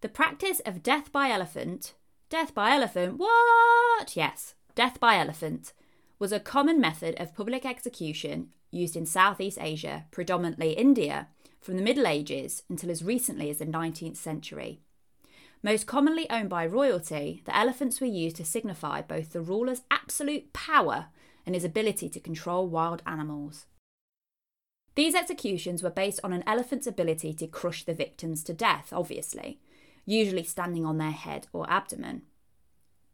The 0.00 0.08
practice 0.08 0.60
of 0.66 0.82
death 0.82 1.12
by 1.12 1.30
elephant, 1.30 1.94
death 2.28 2.54
by 2.54 2.74
elephant, 2.74 3.18
what? 3.18 4.16
Yes, 4.16 4.54
death 4.74 4.98
by 4.98 5.16
elephant, 5.16 5.72
was 6.18 6.32
a 6.32 6.40
common 6.40 6.80
method 6.80 7.14
of 7.20 7.34
public 7.34 7.64
execution 7.64 8.48
used 8.70 8.96
in 8.96 9.06
Southeast 9.06 9.58
Asia, 9.60 10.06
predominantly 10.10 10.72
India, 10.72 11.28
from 11.60 11.76
the 11.76 11.82
Middle 11.82 12.06
Ages 12.06 12.64
until 12.68 12.90
as 12.90 13.04
recently 13.04 13.48
as 13.50 13.58
the 13.58 13.66
19th 13.66 14.16
century. 14.16 14.80
Most 15.64 15.86
commonly 15.86 16.28
owned 16.28 16.48
by 16.48 16.66
royalty, 16.66 17.42
the 17.44 17.56
elephants 17.56 18.00
were 18.00 18.06
used 18.06 18.36
to 18.36 18.44
signify 18.44 19.00
both 19.00 19.32
the 19.32 19.40
ruler's 19.40 19.82
absolute 19.90 20.52
power 20.52 21.06
and 21.46 21.54
his 21.54 21.64
ability 21.64 22.08
to 22.08 22.20
control 22.20 22.66
wild 22.66 23.02
animals. 23.06 23.66
These 24.96 25.14
executions 25.14 25.82
were 25.82 25.90
based 25.90 26.20
on 26.24 26.32
an 26.32 26.42
elephant's 26.46 26.86
ability 26.86 27.32
to 27.34 27.46
crush 27.46 27.84
the 27.84 27.94
victims 27.94 28.42
to 28.44 28.52
death, 28.52 28.92
obviously, 28.92 29.60
usually 30.04 30.42
standing 30.42 30.84
on 30.84 30.98
their 30.98 31.12
head 31.12 31.46
or 31.52 31.70
abdomen. 31.70 32.22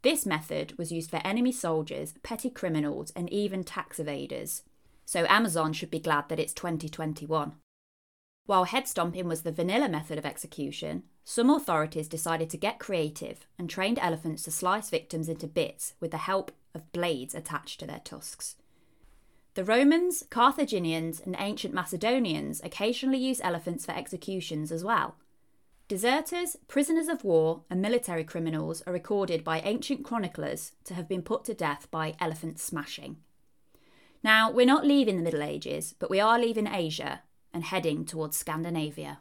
This 0.02 0.24
method 0.24 0.76
was 0.78 0.90
used 0.90 1.10
for 1.10 1.20
enemy 1.24 1.52
soldiers, 1.52 2.14
petty 2.22 2.50
criminals, 2.50 3.12
and 3.14 3.30
even 3.30 3.62
tax 3.62 3.98
evaders. 3.98 4.62
So 5.04 5.26
Amazon 5.28 5.72
should 5.72 5.90
be 5.90 6.00
glad 6.00 6.28
that 6.28 6.40
it's 6.40 6.52
2021. 6.54 7.54
While 8.48 8.64
head 8.64 8.88
stomping 8.88 9.28
was 9.28 9.42
the 9.42 9.52
vanilla 9.52 9.90
method 9.90 10.16
of 10.16 10.24
execution, 10.24 11.02
some 11.22 11.50
authorities 11.50 12.08
decided 12.08 12.48
to 12.48 12.56
get 12.56 12.78
creative 12.78 13.46
and 13.58 13.68
trained 13.68 13.98
elephants 13.98 14.42
to 14.44 14.50
slice 14.50 14.88
victims 14.88 15.28
into 15.28 15.46
bits 15.46 15.92
with 16.00 16.12
the 16.12 16.16
help 16.16 16.52
of 16.74 16.90
blades 16.92 17.34
attached 17.34 17.78
to 17.80 17.86
their 17.86 18.00
tusks. 18.02 18.56
The 19.52 19.64
Romans, 19.64 20.24
Carthaginians, 20.30 21.20
and 21.20 21.36
ancient 21.38 21.74
Macedonians 21.74 22.62
occasionally 22.64 23.18
used 23.18 23.42
elephants 23.44 23.84
for 23.84 23.92
executions 23.92 24.72
as 24.72 24.82
well. 24.82 25.16
Deserters, 25.86 26.56
prisoners 26.68 27.08
of 27.08 27.24
war, 27.24 27.64
and 27.68 27.82
military 27.82 28.24
criminals 28.24 28.82
are 28.86 28.94
recorded 28.94 29.44
by 29.44 29.60
ancient 29.60 30.06
chroniclers 30.06 30.72
to 30.84 30.94
have 30.94 31.06
been 31.06 31.20
put 31.20 31.44
to 31.44 31.52
death 31.52 31.86
by 31.90 32.14
elephant 32.18 32.58
smashing. 32.58 33.18
Now, 34.24 34.50
we're 34.50 34.64
not 34.64 34.86
leaving 34.86 35.18
the 35.18 35.22
Middle 35.22 35.42
Ages, 35.42 35.94
but 35.98 36.08
we 36.08 36.18
are 36.18 36.38
leaving 36.38 36.66
Asia 36.66 37.20
and 37.58 37.64
heading 37.64 38.04
towards 38.04 38.36
Scandinavia. 38.36 39.18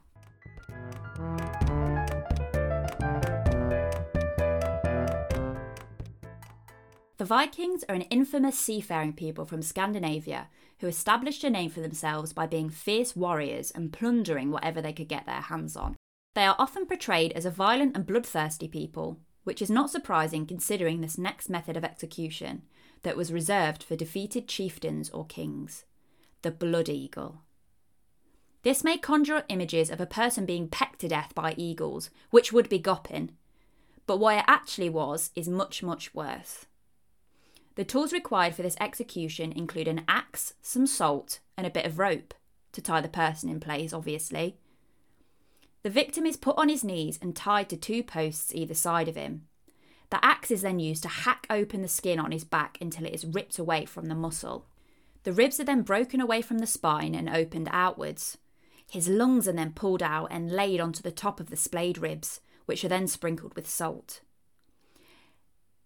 The 7.17 7.25
Vikings 7.25 7.83
are 7.89 7.95
an 7.95 8.03
infamous 8.11 8.59
seafaring 8.59 9.13
people 9.13 9.45
from 9.45 9.63
Scandinavia 9.63 10.49
who 10.81 10.85
established 10.85 11.43
a 11.43 11.49
name 11.49 11.71
for 11.71 11.79
themselves 11.79 12.31
by 12.31 12.45
being 12.45 12.69
fierce 12.69 13.15
warriors 13.15 13.71
and 13.71 13.91
plundering 13.91 14.51
whatever 14.51 14.83
they 14.83 14.93
could 14.93 15.07
get 15.07 15.25
their 15.25 15.41
hands 15.41 15.75
on. 15.75 15.95
They 16.35 16.45
are 16.45 16.55
often 16.59 16.85
portrayed 16.85 17.31
as 17.31 17.47
a 17.47 17.49
violent 17.49 17.95
and 17.95 18.05
bloodthirsty 18.05 18.67
people, 18.67 19.17
which 19.45 19.63
is 19.63 19.71
not 19.71 19.89
surprising 19.89 20.45
considering 20.45 21.01
this 21.01 21.17
next 21.17 21.49
method 21.49 21.75
of 21.75 21.83
execution 21.83 22.61
that 23.01 23.17
was 23.17 23.33
reserved 23.33 23.81
for 23.81 23.95
defeated 23.95 24.47
chieftains 24.47 25.09
or 25.09 25.25
kings 25.25 25.85
the 26.43 26.51
blood 26.51 26.87
eagle. 26.87 27.41
This 28.67 28.83
may 28.83 28.97
conjure 28.97 29.37
up 29.37 29.45
images 29.47 29.89
of 29.89 30.01
a 30.01 30.05
person 30.05 30.45
being 30.45 30.67
pecked 30.67 30.99
to 30.99 31.07
death 31.07 31.33
by 31.33 31.55
eagles, 31.55 32.09
which 32.31 32.51
would 32.51 32.67
be 32.67 32.79
Gopin, 32.79 33.31
but 34.05 34.17
what 34.17 34.39
it 34.39 34.43
actually 34.45 34.89
was 34.89 35.31
is 35.37 35.47
much, 35.47 35.81
much 35.81 36.13
worse. 36.13 36.65
The 37.75 37.85
tools 37.85 38.11
required 38.11 38.55
for 38.55 38.63
this 38.63 38.75
execution 38.81 39.53
include 39.53 39.87
an 39.87 40.03
axe, 40.09 40.53
some 40.61 40.85
salt, 40.85 41.39
and 41.55 41.65
a 41.65 41.69
bit 41.69 41.85
of 41.85 41.97
rope, 41.97 42.33
to 42.73 42.81
tie 42.81 42.99
the 42.99 43.07
person 43.07 43.47
in 43.47 43.61
place, 43.61 43.93
obviously, 43.93 44.57
the 45.83 45.89
victim 45.89 46.25
is 46.25 46.35
put 46.35 46.57
on 46.57 46.67
his 46.67 46.83
knees 46.83 47.17
and 47.21 47.33
tied 47.33 47.69
to 47.69 47.77
two 47.77 48.03
posts 48.03 48.53
either 48.53 48.73
side 48.73 49.07
of 49.07 49.15
him. 49.15 49.43
The 50.09 50.19
axe 50.21 50.51
is 50.51 50.63
then 50.63 50.79
used 50.79 51.03
to 51.03 51.07
hack 51.23 51.47
open 51.49 51.83
the 51.83 51.87
skin 51.87 52.19
on 52.19 52.33
his 52.33 52.43
back 52.43 52.77
until 52.81 53.05
it 53.05 53.13
is 53.13 53.23
ripped 53.23 53.59
away 53.59 53.85
from 53.85 54.07
the 54.07 54.13
muscle. 54.13 54.65
The 55.23 55.31
ribs 55.31 55.57
are 55.61 55.63
then 55.63 55.83
broken 55.83 56.19
away 56.19 56.41
from 56.41 56.57
the 56.57 56.67
spine 56.67 57.15
and 57.15 57.29
opened 57.29 57.69
outwards. 57.71 58.37
His 58.89 59.09
lungs 59.09 59.47
are 59.47 59.53
then 59.53 59.73
pulled 59.73 60.01
out 60.01 60.27
and 60.31 60.51
laid 60.51 60.79
onto 60.79 61.01
the 61.01 61.11
top 61.11 61.39
of 61.39 61.49
the 61.49 61.57
splayed 61.57 61.97
ribs, 61.97 62.39
which 62.65 62.83
are 62.85 62.89
then 62.89 63.07
sprinkled 63.07 63.55
with 63.55 63.69
salt. 63.69 64.21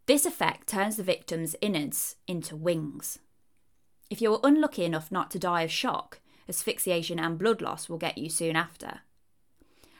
This 0.05 0.25
effect 0.25 0.67
turns 0.67 0.97
the 0.97 1.03
victim's 1.03 1.55
innards 1.61 2.17
into 2.27 2.55
wings. 2.55 3.19
If 4.09 4.21
you 4.21 4.33
are 4.33 4.39
unlucky 4.43 4.83
enough 4.83 5.11
not 5.11 5.31
to 5.31 5.39
die 5.39 5.61
of 5.61 5.71
shock, 5.71 6.19
asphyxiation 6.49 7.19
and 7.19 7.39
blood 7.39 7.61
loss 7.61 7.87
will 7.87 7.97
get 7.97 8.17
you 8.17 8.29
soon 8.29 8.55
after. 8.55 9.01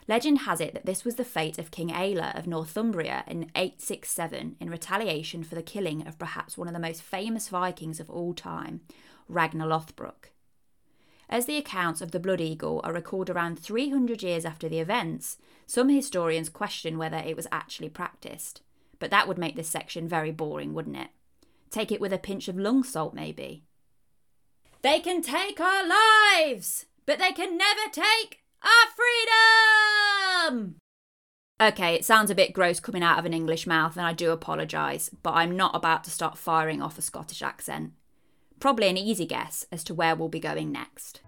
Legend 0.07 0.39
has 0.39 0.59
it 0.59 0.73
that 0.73 0.85
this 0.85 1.05
was 1.05 1.15
the 1.15 1.23
fate 1.23 1.57
of 1.57 1.71
King 1.71 1.89
Aelle 1.89 2.37
of 2.37 2.47
Northumbria 2.47 3.23
in 3.27 3.51
867 3.55 4.57
in 4.59 4.69
retaliation 4.69 5.43
for 5.43 5.55
the 5.55 5.61
killing 5.61 6.05
of 6.05 6.19
perhaps 6.19 6.57
one 6.57 6.67
of 6.67 6.73
the 6.73 6.79
most 6.79 7.01
famous 7.01 7.47
Vikings 7.47 7.99
of 7.99 8.09
all 8.09 8.33
time, 8.33 8.81
Ragnar 9.29 9.67
Lothbrok. 9.67 10.31
As 11.31 11.45
the 11.45 11.55
accounts 11.55 12.01
of 12.01 12.11
the 12.11 12.19
Blood 12.19 12.41
Eagle 12.41 12.81
are 12.83 12.91
recorded 12.91 13.33
around 13.33 13.57
300 13.57 14.21
years 14.21 14.43
after 14.43 14.67
the 14.67 14.79
events, 14.79 15.37
some 15.65 15.87
historians 15.87 16.49
question 16.49 16.97
whether 16.97 17.15
it 17.15 17.37
was 17.37 17.47
actually 17.53 17.87
practiced. 17.87 18.61
But 18.99 19.11
that 19.11 19.29
would 19.29 19.37
make 19.37 19.55
this 19.55 19.69
section 19.69 20.09
very 20.09 20.31
boring, 20.31 20.73
wouldn't 20.73 20.97
it? 20.97 21.07
Take 21.69 21.89
it 21.89 22.01
with 22.01 22.11
a 22.11 22.17
pinch 22.17 22.49
of 22.49 22.57
lung 22.57 22.83
salt, 22.83 23.13
maybe. 23.13 23.63
They 24.81 24.99
can 24.99 25.21
take 25.21 25.61
our 25.61 25.85
lives, 25.87 26.85
but 27.05 27.17
they 27.17 27.31
can 27.31 27.57
never 27.57 27.89
take 27.89 28.43
our 28.61 28.91
freedom! 30.49 30.75
Okay, 31.61 31.95
it 31.95 32.03
sounds 32.03 32.29
a 32.29 32.35
bit 32.35 32.51
gross 32.51 32.81
coming 32.81 33.03
out 33.03 33.19
of 33.19 33.25
an 33.25 33.33
English 33.33 33.65
mouth, 33.65 33.95
and 33.95 34.05
I 34.05 34.11
do 34.11 34.31
apologise, 34.31 35.09
but 35.23 35.31
I'm 35.31 35.55
not 35.55 35.75
about 35.75 36.03
to 36.03 36.11
start 36.11 36.37
firing 36.37 36.81
off 36.81 36.97
a 36.97 37.01
Scottish 37.01 37.41
accent. 37.41 37.93
Probably 38.61 38.87
an 38.87 38.97
easy 38.97 39.25
guess 39.25 39.65
as 39.71 39.83
to 39.83 39.93
where 39.93 40.15
we'll 40.15 40.29
be 40.29 40.39
going 40.39 40.71
next. 40.71 41.19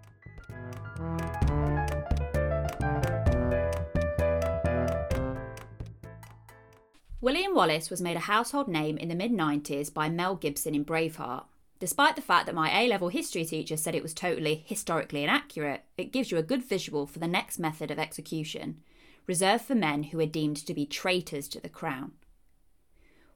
William 7.20 7.54
Wallace 7.54 7.90
was 7.90 8.02
made 8.02 8.16
a 8.16 8.22
household 8.22 8.70
name 8.70 8.98
in 8.98 9.10
the 9.10 9.16
mid 9.16 9.32
90s 9.32 9.94
by 9.94 10.10
Mel 10.10 10.36
Gibson 10.36 10.76
in 10.76 10.86
Braveheart, 10.86 11.46
Despite 11.84 12.16
the 12.16 12.22
fact 12.22 12.46
that 12.46 12.56
my 12.56 12.72
A 12.82 12.88
level 12.88 13.10
history 13.10 13.44
teacher 13.44 13.76
said 13.76 13.94
it 13.94 14.04
was 14.04 14.14
totally 14.14 14.64
historically 14.66 15.22
inaccurate, 15.22 15.84
it 15.98 16.14
gives 16.14 16.32
you 16.32 16.38
a 16.38 16.42
good 16.42 16.64
visual 16.64 17.06
for 17.06 17.20
the 17.20 17.28
next 17.28 17.60
method 17.60 17.92
of 17.92 18.00
execution, 18.00 18.80
reserved 19.28 19.66
for 19.66 19.76
men 19.76 20.04
who 20.04 20.20
are 20.22 20.26
deemed 20.26 20.56
to 20.56 20.74
be 20.74 20.86
traitors 20.86 21.50
to 21.50 21.60
the 21.60 21.68
crown. 21.68 22.14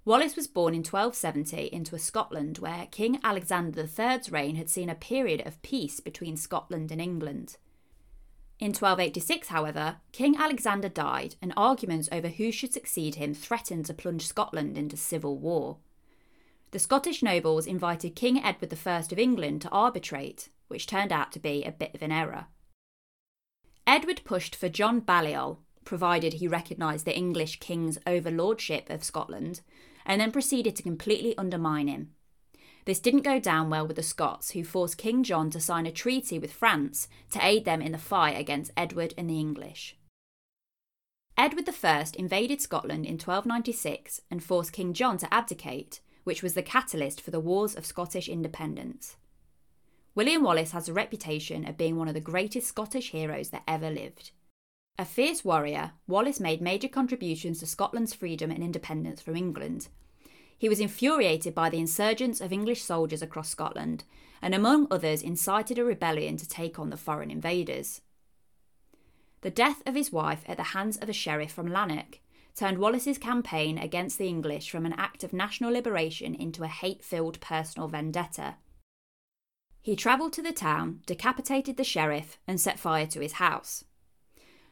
Wallace 0.08 0.38
was 0.38 0.48
born 0.48 0.74
in 0.74 0.86
1270 0.86 1.66
into 1.66 1.94
a 1.94 2.00
Scotland 2.00 2.60
where 2.60 2.88
King 2.92 3.20
Alexander 3.26 3.82
III's 3.82 4.32
reign 4.32 4.56
had 4.56 4.70
seen 4.70 4.90
a 4.90 4.96
period 4.96 5.46
of 5.46 5.62
peace 5.62 6.00
between 6.00 6.38
Scotland 6.38 6.94
and 6.94 7.02
England. 7.02 7.58
In 8.58 8.68
1286, 8.68 9.50
however, 9.50 9.98
King 10.14 10.38
Alexander 10.38 10.88
died, 10.88 11.36
and 11.42 11.52
arguments 11.58 12.08
over 12.10 12.30
who 12.30 12.54
should 12.54 12.72
succeed 12.72 13.16
him 13.16 13.34
threatened 13.34 13.86
to 13.88 13.94
plunge 13.94 14.26
Scotland 14.26 14.78
into 14.78 14.96
civil 14.96 15.38
war. 15.38 15.80
The 16.72 16.80
Scottish 16.80 17.22
nobles 17.22 17.68
invited 17.68 18.16
King 18.16 18.42
Edward 18.42 18.74
I 18.88 19.00
of 19.00 19.20
England 19.20 19.64
to 19.64 19.70
arbitrate, 19.72 20.48
which 20.70 20.88
turned 20.88 21.12
out 21.12 21.34
to 21.34 21.40
be 21.40 21.66
a 21.66 21.72
bit 21.74 21.94
of 21.94 22.02
an 22.02 22.14
error. 22.14 22.46
Edward 23.86 24.22
pushed 24.24 24.56
for 24.56 24.70
John 24.70 25.02
Balliol, 25.02 25.60
provided 25.84 26.36
he 26.36 26.48
recognised 26.48 27.04
the 27.04 27.18
English 27.18 27.60
king's 27.60 27.98
overlordship 28.08 28.90
of 28.90 29.04
Scotland, 29.04 29.60
and 30.08 30.20
then 30.20 30.32
proceeded 30.32 30.76
to 30.78 30.82
completely 30.82 31.38
undermine 31.38 31.88
him. 31.88 32.10
This 32.86 33.00
didn't 33.00 33.24
go 33.24 33.38
down 33.38 33.70
well 33.70 33.86
with 33.86 33.98
the 33.98 34.04
Scots, 34.04 34.52
who 34.52 34.64
forced 34.64 34.98
King 34.98 35.22
John 35.22 35.50
to 35.52 35.60
sign 35.60 35.86
a 35.86 35.92
treaty 35.92 36.40
with 36.40 36.54
France 36.54 37.10
to 37.32 37.46
aid 37.46 37.66
them 37.66 37.82
in 37.82 37.92
the 37.92 37.98
fight 37.98 38.40
against 38.40 38.72
Edward 38.78 39.14
and 39.18 39.30
the 39.30 39.40
English. 39.40 39.98
Edward 41.38 41.70
I 41.84 42.06
invaded 42.18 42.62
Scotland 42.62 43.06
in 43.06 43.16
1296 43.16 44.22
and 44.32 44.42
forced 44.42 44.72
King 44.72 44.94
John 44.94 45.18
to 45.18 45.32
abdicate, 45.32 46.00
which 46.24 46.42
was 46.42 46.54
the 46.54 46.64
catalyst 46.64 47.20
for 47.20 47.32
the 47.32 47.42
Wars 47.42 47.76
of 47.76 47.86
Scottish 47.86 48.30
Independence. 48.30 49.18
William 50.16 50.42
Wallace 50.42 50.72
has 50.72 50.90
a 50.90 50.94
reputation 50.94 51.68
of 51.68 51.78
being 51.78 51.98
one 51.98 52.08
of 52.08 52.14
the 52.14 52.22
greatest 52.22 52.68
Scottish 52.68 53.12
heroes 53.12 53.50
that 53.50 53.64
ever 53.68 53.92
lived. 53.92 54.32
A 55.00 55.06
fierce 55.06 55.46
warrior, 55.46 55.92
Wallace 56.08 56.39
made 56.39 56.62
major 56.62 56.88
contributions 56.88 57.60
to 57.60 57.68
Scotland's 57.68 58.13
freedom 58.13 58.50
and 58.50 58.63
independence 58.63 59.22
from 59.22 59.36
England, 59.36 59.89
he 60.58 60.70
was 60.70 60.80
infuriated 60.80 61.54
by 61.54 61.70
the 61.70 61.77
insurgence 61.77 62.42
of 62.42 62.51
English 62.51 62.82
soldiers 62.82 63.22
across 63.22 63.50
Scotland, 63.50 64.04
and 64.42 64.56
among 64.56 64.88
others 64.89 65.22
incited 65.22 65.77
a 65.77 65.84
rebellion 65.84 66.38
to 66.38 66.50
take 66.50 66.80
on 66.80 66.89
the 66.89 66.98
foreign 66.98 67.30
invaders. 67.30 68.01
The 69.42 69.51
death 69.51 69.84
of 69.86 69.94
his 69.94 70.12
wife 70.12 70.44
at 70.48 70.58
the 70.58 70.63
hands 70.63 70.98
of 70.98 71.10
a 71.10 71.13
sheriff 71.13 71.51
from 71.51 71.72
Lanark 71.72 72.20
turned 72.56 72.80
Wallace's 72.80 73.20
campaign 73.20 73.77
against 73.77 74.18
the 74.18 74.27
English 74.27 74.72
from 74.72 74.86
an 74.88 74.94
act 74.94 75.24
of 75.24 75.32
national 75.32 75.72
liberation 75.72 76.34
into 76.34 76.63
a 76.63 76.68
hate 76.68 77.04
filled 77.04 77.39
personal 77.39 77.88
vendetta. 77.88 78.56
He 79.80 79.96
travelled 79.96 80.34
to 80.34 80.42
the 80.42 80.51
town, 80.51 81.01
decapitated 81.06 81.77
the 81.77 81.84
sheriff, 81.84 82.39
and 82.48 82.60
set 82.60 82.80
fire 82.80 83.06
to 83.08 83.22
his 83.22 83.34
house. 83.34 83.86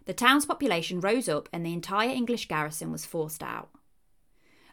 The 0.06 0.14
town's 0.14 0.46
population 0.46 1.00
rose 1.00 1.28
up 1.28 1.50
and 1.52 1.66
the 1.66 1.74
entire 1.74 2.10
English 2.10 2.48
garrison 2.48 2.92
was 2.92 3.06
forced 3.06 3.42
out. 3.42 3.70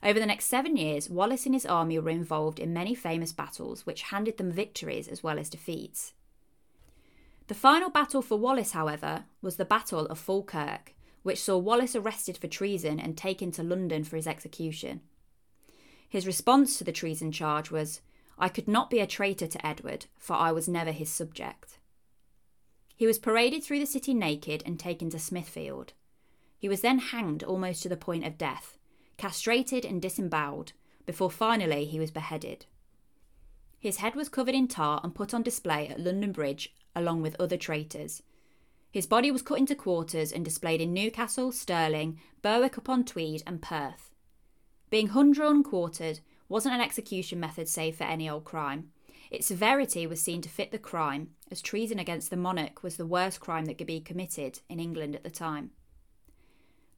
Over 0.02 0.18
the 0.18 0.26
next 0.26 0.46
seven 0.46 0.76
years, 0.76 1.08
Wallace 1.08 1.46
and 1.46 1.54
his 1.54 1.64
army 1.64 1.98
were 1.98 2.10
involved 2.10 2.58
in 2.58 2.72
many 2.72 2.94
famous 2.94 3.32
battles 3.32 3.86
which 3.86 4.02
handed 4.02 4.36
them 4.36 4.50
victories 4.50 5.08
as 5.08 5.22
well 5.22 5.38
as 5.38 5.48
defeats. 5.48 6.12
The 7.46 7.54
final 7.54 7.88
battle 7.88 8.22
for 8.22 8.36
Wallace, 8.36 8.72
however, 8.72 9.24
was 9.40 9.56
the 9.56 9.64
Battle 9.64 10.06
of 10.06 10.18
Falkirk, 10.18 10.94
which 11.22 11.40
saw 11.40 11.56
Wallace 11.56 11.94
arrested 11.94 12.36
for 12.36 12.48
treason 12.48 12.98
and 12.98 13.16
taken 13.16 13.52
to 13.52 13.62
London 13.62 14.04
for 14.04 14.16
his 14.16 14.26
execution. 14.26 15.00
His 16.08 16.26
response 16.26 16.76
to 16.78 16.84
the 16.84 16.92
treason 16.92 17.32
charge 17.32 17.70
was, 17.70 18.00
I 18.38 18.48
could 18.48 18.68
not 18.68 18.90
be 18.90 18.98
a 18.98 19.06
traitor 19.06 19.46
to 19.46 19.66
Edward, 19.66 20.06
for 20.18 20.34
I 20.34 20.52
was 20.52 20.68
never 20.68 20.92
his 20.92 21.10
subject. 21.10 21.78
He 22.96 23.06
was 23.06 23.18
paraded 23.18 23.64
through 23.64 23.80
the 23.80 23.86
city 23.86 24.14
naked 24.14 24.62
and 24.64 24.78
taken 24.78 25.10
to 25.10 25.18
Smithfield. 25.18 25.92
He 26.58 26.68
was 26.68 26.80
then 26.80 26.98
hanged 26.98 27.42
almost 27.42 27.82
to 27.82 27.88
the 27.88 27.96
point 27.96 28.24
of 28.24 28.38
death, 28.38 28.78
castrated 29.16 29.84
and 29.84 30.00
disemboweled, 30.00 30.72
before 31.06 31.30
finally 31.30 31.84
he 31.84 31.98
was 31.98 32.10
beheaded. 32.10 32.66
His 33.78 33.96
head 33.96 34.14
was 34.14 34.28
covered 34.28 34.54
in 34.54 34.68
tar 34.68 35.00
and 35.02 35.14
put 35.14 35.34
on 35.34 35.42
display 35.42 35.88
at 35.88 35.98
London 35.98 36.30
Bridge 36.30 36.72
along 36.94 37.22
with 37.22 37.34
other 37.40 37.56
traitors. 37.56 38.22
His 38.92 39.06
body 39.06 39.30
was 39.30 39.42
cut 39.42 39.58
into 39.58 39.74
quarters 39.74 40.30
and 40.30 40.44
displayed 40.44 40.80
in 40.80 40.92
Newcastle, 40.92 41.50
Stirling, 41.50 42.20
Berwick 42.42 42.76
upon 42.76 43.04
Tweed, 43.04 43.42
and 43.46 43.60
Perth. 43.60 44.12
Being 44.90 45.08
hung, 45.08 45.32
drawn, 45.32 45.56
and 45.56 45.64
quartered 45.64 46.20
wasn't 46.48 46.74
an 46.74 46.80
execution 46.82 47.40
method 47.40 47.68
saved 47.68 47.96
for 47.96 48.04
any 48.04 48.28
old 48.28 48.44
crime. 48.44 48.90
Its 49.32 49.46
severity 49.46 50.06
was 50.06 50.20
seen 50.20 50.42
to 50.42 50.48
fit 50.50 50.72
the 50.72 50.78
crime, 50.78 51.30
as 51.50 51.62
treason 51.62 51.98
against 51.98 52.28
the 52.28 52.36
monarch 52.36 52.82
was 52.82 52.98
the 52.98 53.06
worst 53.06 53.40
crime 53.40 53.64
that 53.64 53.78
could 53.78 53.86
be 53.86 53.98
committed 53.98 54.60
in 54.68 54.78
England 54.78 55.16
at 55.16 55.24
the 55.24 55.30
time. 55.30 55.70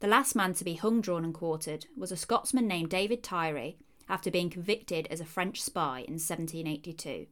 The 0.00 0.08
last 0.08 0.34
man 0.34 0.52
to 0.54 0.64
be 0.64 0.74
hung, 0.74 1.00
drawn, 1.00 1.24
and 1.24 1.32
quartered 1.32 1.86
was 1.96 2.10
a 2.10 2.16
Scotsman 2.16 2.66
named 2.66 2.90
David 2.90 3.22
Tyrie 3.22 3.78
after 4.08 4.32
being 4.32 4.50
convicted 4.50 5.06
as 5.12 5.20
a 5.20 5.24
French 5.24 5.62
spy 5.62 5.98
in 6.00 6.14
1782. 6.14 7.28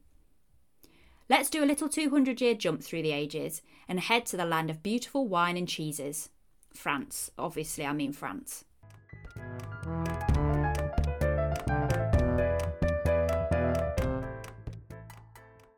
Let's 1.29 1.49
do 1.49 1.61
a 1.61 1.65
little 1.65 1.89
200 1.89 2.39
year 2.39 2.53
jump 2.53 2.81
through 2.81 3.01
the 3.01 3.11
ages 3.11 3.61
and 3.89 3.99
head 3.99 4.25
to 4.27 4.37
the 4.37 4.45
land 4.45 4.69
of 4.69 4.81
beautiful 4.81 5.27
wine 5.27 5.57
and 5.57 5.67
cheeses. 5.67 6.29
France, 6.73 7.29
obviously, 7.37 7.85
I 7.85 7.91
mean 7.91 8.13
France. 8.13 8.63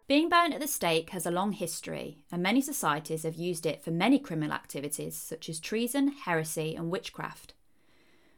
Being 0.08 0.30
burnt 0.30 0.54
at 0.54 0.60
the 0.60 0.68
stake 0.68 1.10
has 1.10 1.26
a 1.26 1.32
long 1.32 1.54
history, 1.54 2.20
and 2.32 2.44
many 2.44 2.62
societies 2.62 3.24
have 3.24 3.34
used 3.34 3.66
it 3.66 3.84
for 3.84 3.90
many 3.90 4.20
criminal 4.20 4.54
activities 4.54 5.18
such 5.18 5.50
as 5.50 5.60
treason, 5.60 6.10
heresy, 6.10 6.76
and 6.76 6.92
witchcraft. 6.92 7.56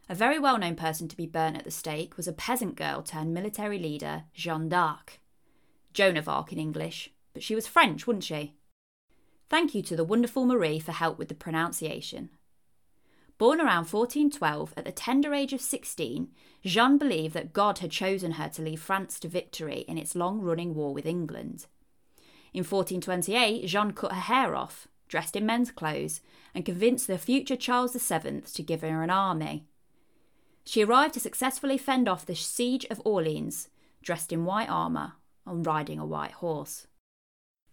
A 0.08 0.16
very 0.16 0.40
well 0.40 0.58
known 0.58 0.76
person 0.78 1.10
to 1.10 1.18
be 1.18 1.26
burnt 1.26 1.58
at 1.58 1.66
the 1.66 1.72
stake 1.72 2.16
was 2.16 2.26
a 2.26 2.34
peasant 2.34 2.76
girl 2.76 3.02
turned 3.02 3.34
military 3.34 3.78
leader, 3.78 4.24
Jeanne 4.34 4.70
d'Arc. 4.70 5.20
Joan 5.92 6.16
of 6.16 6.30
Arc 6.30 6.54
in 6.54 6.60
English, 6.60 7.12
but 7.34 7.44
she 7.44 7.56
was 7.56 7.68
French, 7.68 8.08
wasn't 8.08 8.24
she? 8.24 8.56
Thank 9.50 9.76
you 9.76 9.82
to 9.84 9.96
the 9.98 10.06
wonderful 10.06 10.46
Marie 10.46 10.80
for 10.80 10.94
help 10.94 11.18
with 11.18 11.28
the 11.28 11.36
pronunciation. 11.36 12.30
Born 13.38 13.60
around 13.60 13.86
1412, 13.86 14.74
at 14.76 14.86
the 14.86 14.92
tender 14.92 15.34
age 15.34 15.54
of 15.54 15.62
16, 15.62 16.30
Jeanne 16.66 16.98
believed 16.98 17.36
that 17.36 17.54
God 17.54 17.80
had 17.80 17.92
chosen 17.92 18.32
her 18.34 18.50
to 18.50 18.64
lead 18.64 18.80
France 18.80 19.20
to 19.20 19.28
victory 19.28 19.86
in 19.88 19.98
its 19.98 20.16
long 20.16 20.42
running 20.42 20.74
war 20.74 20.92
with 20.92 21.06
England. 21.06 21.68
In 22.52 22.64
1428, 22.64 23.68
Jeanne 23.68 23.94
cut 23.94 24.12
her 24.12 24.22
hair 24.22 24.56
off, 24.56 24.88
dressed 25.08 25.36
in 25.36 25.46
men's 25.46 25.72
clothes, 25.72 26.22
and 26.56 26.66
convinced 26.66 27.06
the 27.06 27.20
future 27.20 27.56
Charles 27.56 27.94
VII 27.94 28.42
to 28.42 28.64
give 28.64 28.82
her 28.82 29.04
an 29.04 29.12
army. 29.12 29.66
She 30.66 30.84
arrived 30.84 31.14
to 31.14 31.20
successfully 31.20 31.78
fend 31.78 32.10
off 32.10 32.26
the 32.26 32.36
siege 32.36 32.86
of 32.90 33.02
Orleans, 33.06 33.70
dressed 34.02 34.34
in 34.34 34.46
white 34.46 34.70
armour 34.70 35.14
and 35.46 35.66
riding 35.66 36.00
a 36.00 36.06
white 36.06 36.34
horse. 36.34 36.88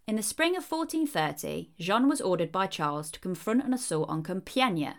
In 0.07 0.17
the 0.17 0.23
spring 0.23 0.57
of 0.57 0.71
1430, 0.71 1.71
Jeanne 1.79 2.09
was 2.09 2.21
ordered 2.21 2.53
by 2.53 2.67
Charles 2.67 3.11
to 3.13 3.21
confront 3.21 3.65
an 3.65 3.73
assault 3.73 4.11
on 4.11 4.23
Compiègne, 4.23 4.95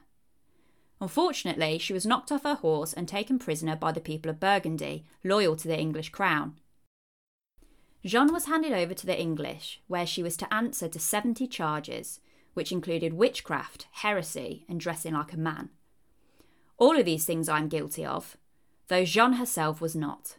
Unfortunately, 1.01 1.77
she 1.77 1.93
was 1.93 2.05
knocked 2.05 2.31
off 2.31 2.43
her 2.43 2.55
horse 2.55 2.93
and 2.93 3.07
taken 3.07 3.37
prisoner 3.37 3.75
by 3.75 3.91
the 3.91 3.99
people 3.99 4.29
of 4.29 4.39
Burgundy, 4.39 5.05
loyal 5.23 5.55
to 5.55 5.67
the 5.67 5.77
English 5.77 6.09
crown. 6.09 6.55
Jeanne 8.05 8.31
was 8.31 8.45
handed 8.45 8.71
over 8.71 8.93
to 8.93 9.05
the 9.05 9.19
English, 9.19 9.81
where 9.87 10.05
she 10.05 10.23
was 10.23 10.37
to 10.37 10.53
answer 10.53 10.87
to 10.87 10.99
70 10.99 11.47
charges, 11.47 12.19
which 12.53 12.71
included 12.71 13.13
witchcraft, 13.13 13.87
heresy, 13.91 14.63
and 14.69 14.79
dressing 14.79 15.13
like 15.13 15.33
a 15.33 15.37
man. 15.37 15.69
All 16.77 16.97
of 16.97 17.05
these 17.05 17.25
things 17.25 17.49
I'm 17.49 17.67
guilty 17.67 18.05
of, 18.05 18.37
though 18.87 19.05
Jeanne 19.05 19.33
herself 19.33 19.81
was 19.81 19.95
not. 19.95 20.37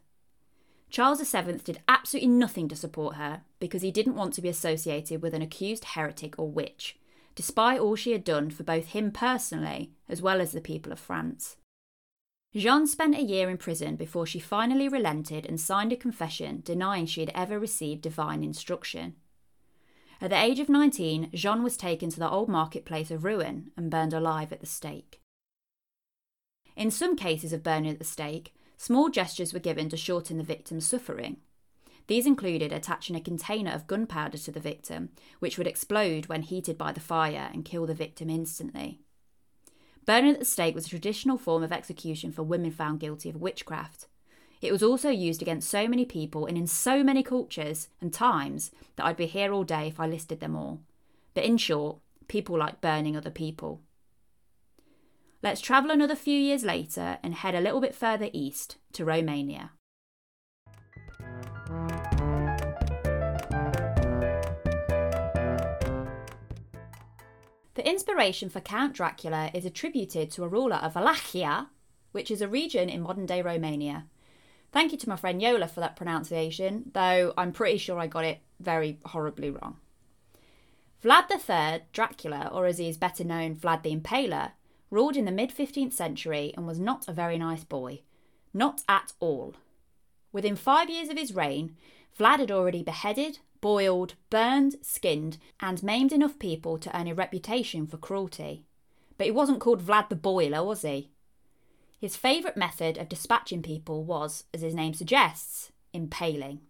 Charles 0.88 1.21
VII 1.21 1.59
did 1.64 1.83
absolutely 1.88 2.29
nothing 2.29 2.69
to 2.69 2.77
support 2.77 3.16
her 3.16 3.42
because 3.59 3.83
he 3.83 3.90
didn't 3.90 4.14
want 4.14 4.33
to 4.35 4.42
be 4.42 4.49
associated 4.49 5.21
with 5.21 5.35
an 5.35 5.42
accused 5.42 5.85
heretic 5.85 6.38
or 6.38 6.49
witch, 6.49 6.97
despite 7.37 7.79
all 7.79 7.94
she 7.94 8.11
had 8.11 8.25
done 8.25 8.51
for 8.51 8.64
both 8.64 8.87
him 8.87 9.12
personally 9.12 9.92
as 10.09 10.20
well 10.20 10.40
as 10.40 10.51
the 10.51 10.61
people 10.61 10.90
of 10.90 10.99
France. 10.99 11.57
Jeanne 12.55 12.87
spent 12.87 13.14
a 13.14 13.22
year 13.22 13.51
in 13.51 13.59
prison 13.59 13.96
before 13.96 14.27
she 14.27 14.38
finally 14.38 14.88
relented 14.88 15.44
and 15.44 15.61
signed 15.61 15.92
a 15.92 15.96
confession 15.96 16.62
denying 16.64 17.05
she 17.05 17.20
had 17.20 17.31
ever 17.35 17.59
received 17.59 18.01
divine 18.01 18.42
instruction. 18.42 19.14
At 20.20 20.31
the 20.31 20.42
age 20.42 20.59
of 20.61 20.70
19, 20.70 21.31
Jeanne 21.35 21.62
was 21.62 21.77
taken 21.77 22.09
to 22.09 22.18
the 22.18 22.31
old 22.31 22.49
marketplace 22.49 23.11
of 23.11 23.25
Rouen 23.25 23.70
and 23.77 23.90
burned 23.90 24.14
alive 24.14 24.51
at 24.53 24.61
the 24.61 24.66
stake. 24.66 25.20
In 26.75 26.90
some 26.90 27.16
cases 27.16 27.53
of 27.53 27.62
burning 27.62 27.90
at 27.90 27.99
the 27.99 28.05
stake, 28.05 28.55
small 28.79 29.11
gestures 29.11 29.53
were 29.53 29.59
given 29.59 29.90
to 29.90 29.96
shorten 29.96 30.38
the 30.38 30.44
victim's 30.44 30.87
suffering, 30.87 31.37
these 32.07 32.27
included 32.27 32.73
attaching 32.73 33.16
a 33.16 33.21
container 33.21 33.73
of 33.73 33.87
gunpowder 33.87 34.38
to 34.38 34.53
the 34.53 34.61
victim, 34.61 35.11
which 35.38 35.59
would 35.59 35.66
explode 35.66 36.27
when 36.27 36.42
heated 36.42 36.79
by 36.79 36.92
the 36.92 37.01
fire 37.01 37.51
and 37.53 37.64
kill 37.64 37.87
the 37.87 37.95
victim 37.95 38.31
instantly. 38.31 39.01
Burning 40.05 40.35
at 40.35 40.38
the 40.38 40.45
stake 40.45 40.75
was 40.75 40.87
a 40.87 40.90
traditional 40.90 41.37
form 41.37 41.64
of 41.64 41.73
execution 41.73 42.31
for 42.31 42.45
women 42.45 42.71
found 42.71 43.01
guilty 43.01 43.29
of 43.29 43.37
witchcraft. 43.37 44.07
It 44.62 44.73
was 44.73 44.83
also 44.83 45.11
used 45.11 45.42
against 45.42 45.69
so 45.69 45.88
many 45.88 46.05
people 46.05 46.47
and 46.47 46.57
in 46.57 46.66
so 46.66 47.03
many 47.03 47.23
cultures 47.23 47.88
and 48.01 48.12
times 48.12 48.71
that 48.95 49.05
I'd 49.05 49.16
be 49.16 49.27
here 49.27 49.53
all 49.53 49.64
day 49.64 49.88
if 49.88 49.99
I 49.99 50.07
listed 50.07 50.40
them 50.40 50.55
all. 50.55 50.81
But 51.35 51.45
in 51.45 51.57
short, 51.57 51.99
people 52.29 52.57
like 52.57 52.81
burning 52.81 53.16
other 53.16 53.31
people. 53.31 53.83
Let's 55.42 55.61
travel 55.61 55.90
another 55.90 56.16
few 56.16 56.38
years 56.38 56.64
later 56.64 57.19
and 57.23 57.35
head 57.35 57.55
a 57.55 57.61
little 57.61 57.81
bit 57.81 57.95
further 57.95 58.31
east 58.33 58.77
to 58.92 59.05
Romania. 59.05 59.73
The 67.77 67.87
inspiration 67.87 68.49
for 68.49 68.61
Count 68.61 68.95
Dracula 68.95 69.51
is 69.53 69.67
attributed 69.67 70.31
to 70.31 70.45
a 70.45 70.49
ruler 70.49 70.77
of 70.77 70.95
Wallachia, 70.95 71.69
which 72.11 72.31
is 72.31 72.41
a 72.41 72.49
region 72.49 72.89
in 72.89 73.03
modern 73.03 73.27
day 73.27 73.43
Romania. 73.43 74.07
Thank 74.73 74.93
you 74.93 74.99
to 74.99 75.09
my 75.11 75.17
friend 75.17 75.43
Yola 75.43 75.69
for 75.69 75.81
that 75.81 75.95
pronunciation, 75.95 76.91
though 76.95 77.35
I'm 77.37 77.53
pretty 77.53 77.77
sure 77.77 77.99
I 77.99 78.07
got 78.07 78.25
it 78.25 78.41
very 78.59 78.99
horribly 79.05 79.51
wrong. 79.51 79.77
Vlad 81.05 81.31
III, 81.31 81.85
Dracula, 81.93 82.49
or 82.51 82.65
as 82.65 82.79
he 82.79 82.89
is 82.89 82.97
better 82.97 83.25
known, 83.25 83.55
Vlad 83.55 83.83
the 83.83 83.95
Impaler, 83.95 84.53
ruled 84.91 85.19
in 85.19 85.27
the 85.27 85.31
mid 85.31 85.55
15th 85.55 85.93
century 85.93 86.55
and 86.57 86.67
was 86.67 86.81
not 86.81 87.07
a 87.07 87.12
very 87.12 87.37
nice 87.37 87.65
boy. 87.65 88.01
Not 88.55 88.81
at 88.89 89.12
all. 89.21 89.55
Within 90.33 90.57
five 90.57 90.89
years 90.89 91.11
of 91.11 91.19
his 91.19 91.35
reign, 91.35 91.77
Vlad 92.19 92.39
had 92.39 92.51
already 92.51 92.83
beheaded, 92.83 93.41
boiled, 93.66 94.14
burned, 94.31 94.76
skinned, 94.81 95.38
and 95.59 95.83
maimed 95.83 96.12
enough 96.12 96.38
people 96.38 96.79
to 96.79 96.96
earn 96.96 97.09
a 97.09 97.14
reputation 97.16 97.85
for 97.85 97.96
cruelty. 97.96 98.64
But 99.18 99.24
he 99.24 99.33
wasn't 99.33 99.59
called 99.59 99.85
Vlad 99.85 100.09
the 100.09 100.14
Boiler, 100.14 100.62
was 100.62 100.83
he? 100.83 101.11
His 101.98 102.16
favourite 102.16 102.57
method 102.57 102.96
of 102.96 103.09
dispatching 103.09 103.62
people 103.62 104.05
was, 104.05 104.44
as 104.55 104.61
his 104.62 104.72
name 104.72 104.94
suggests, 104.94 105.72
impaling. 105.92 106.61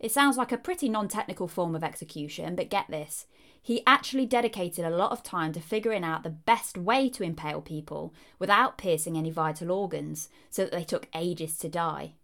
It 0.00 0.10
sounds 0.10 0.36
like 0.36 0.50
a 0.50 0.58
pretty 0.58 0.88
non 0.88 1.06
technical 1.06 1.46
form 1.46 1.76
of 1.76 1.84
execution, 1.84 2.56
but 2.56 2.70
get 2.70 2.88
this. 2.88 3.26
He 3.62 3.84
actually 3.86 4.26
dedicated 4.26 4.84
a 4.84 4.90
lot 4.90 5.12
of 5.12 5.22
time 5.22 5.52
to 5.52 5.60
figuring 5.60 6.02
out 6.02 6.24
the 6.24 6.28
best 6.28 6.76
way 6.76 7.08
to 7.10 7.22
impale 7.22 7.60
people 7.60 8.12
without 8.40 8.78
piercing 8.78 9.16
any 9.16 9.30
vital 9.30 9.70
organs, 9.70 10.28
so 10.50 10.64
that 10.64 10.72
they 10.72 10.82
took 10.82 11.06
ages 11.14 11.56
to 11.58 11.68
die. 11.68 12.14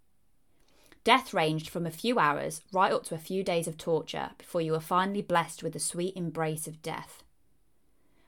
Death 1.03 1.33
ranged 1.33 1.69
from 1.69 1.87
a 1.87 1.91
few 1.91 2.19
hours 2.19 2.63
right 2.73 2.93
up 2.93 3.05
to 3.05 3.15
a 3.15 3.19
few 3.19 3.43
days 3.43 3.67
of 3.67 3.79
torture 3.79 4.31
before 4.37 4.61
you 4.61 4.73
were 4.73 4.81
finally 4.81 5.23
blessed 5.23 5.63
with 5.63 5.73
the 5.73 5.79
sweet 5.79 6.15
embrace 6.17 6.67
of 6.67 6.83
death. 6.83 7.25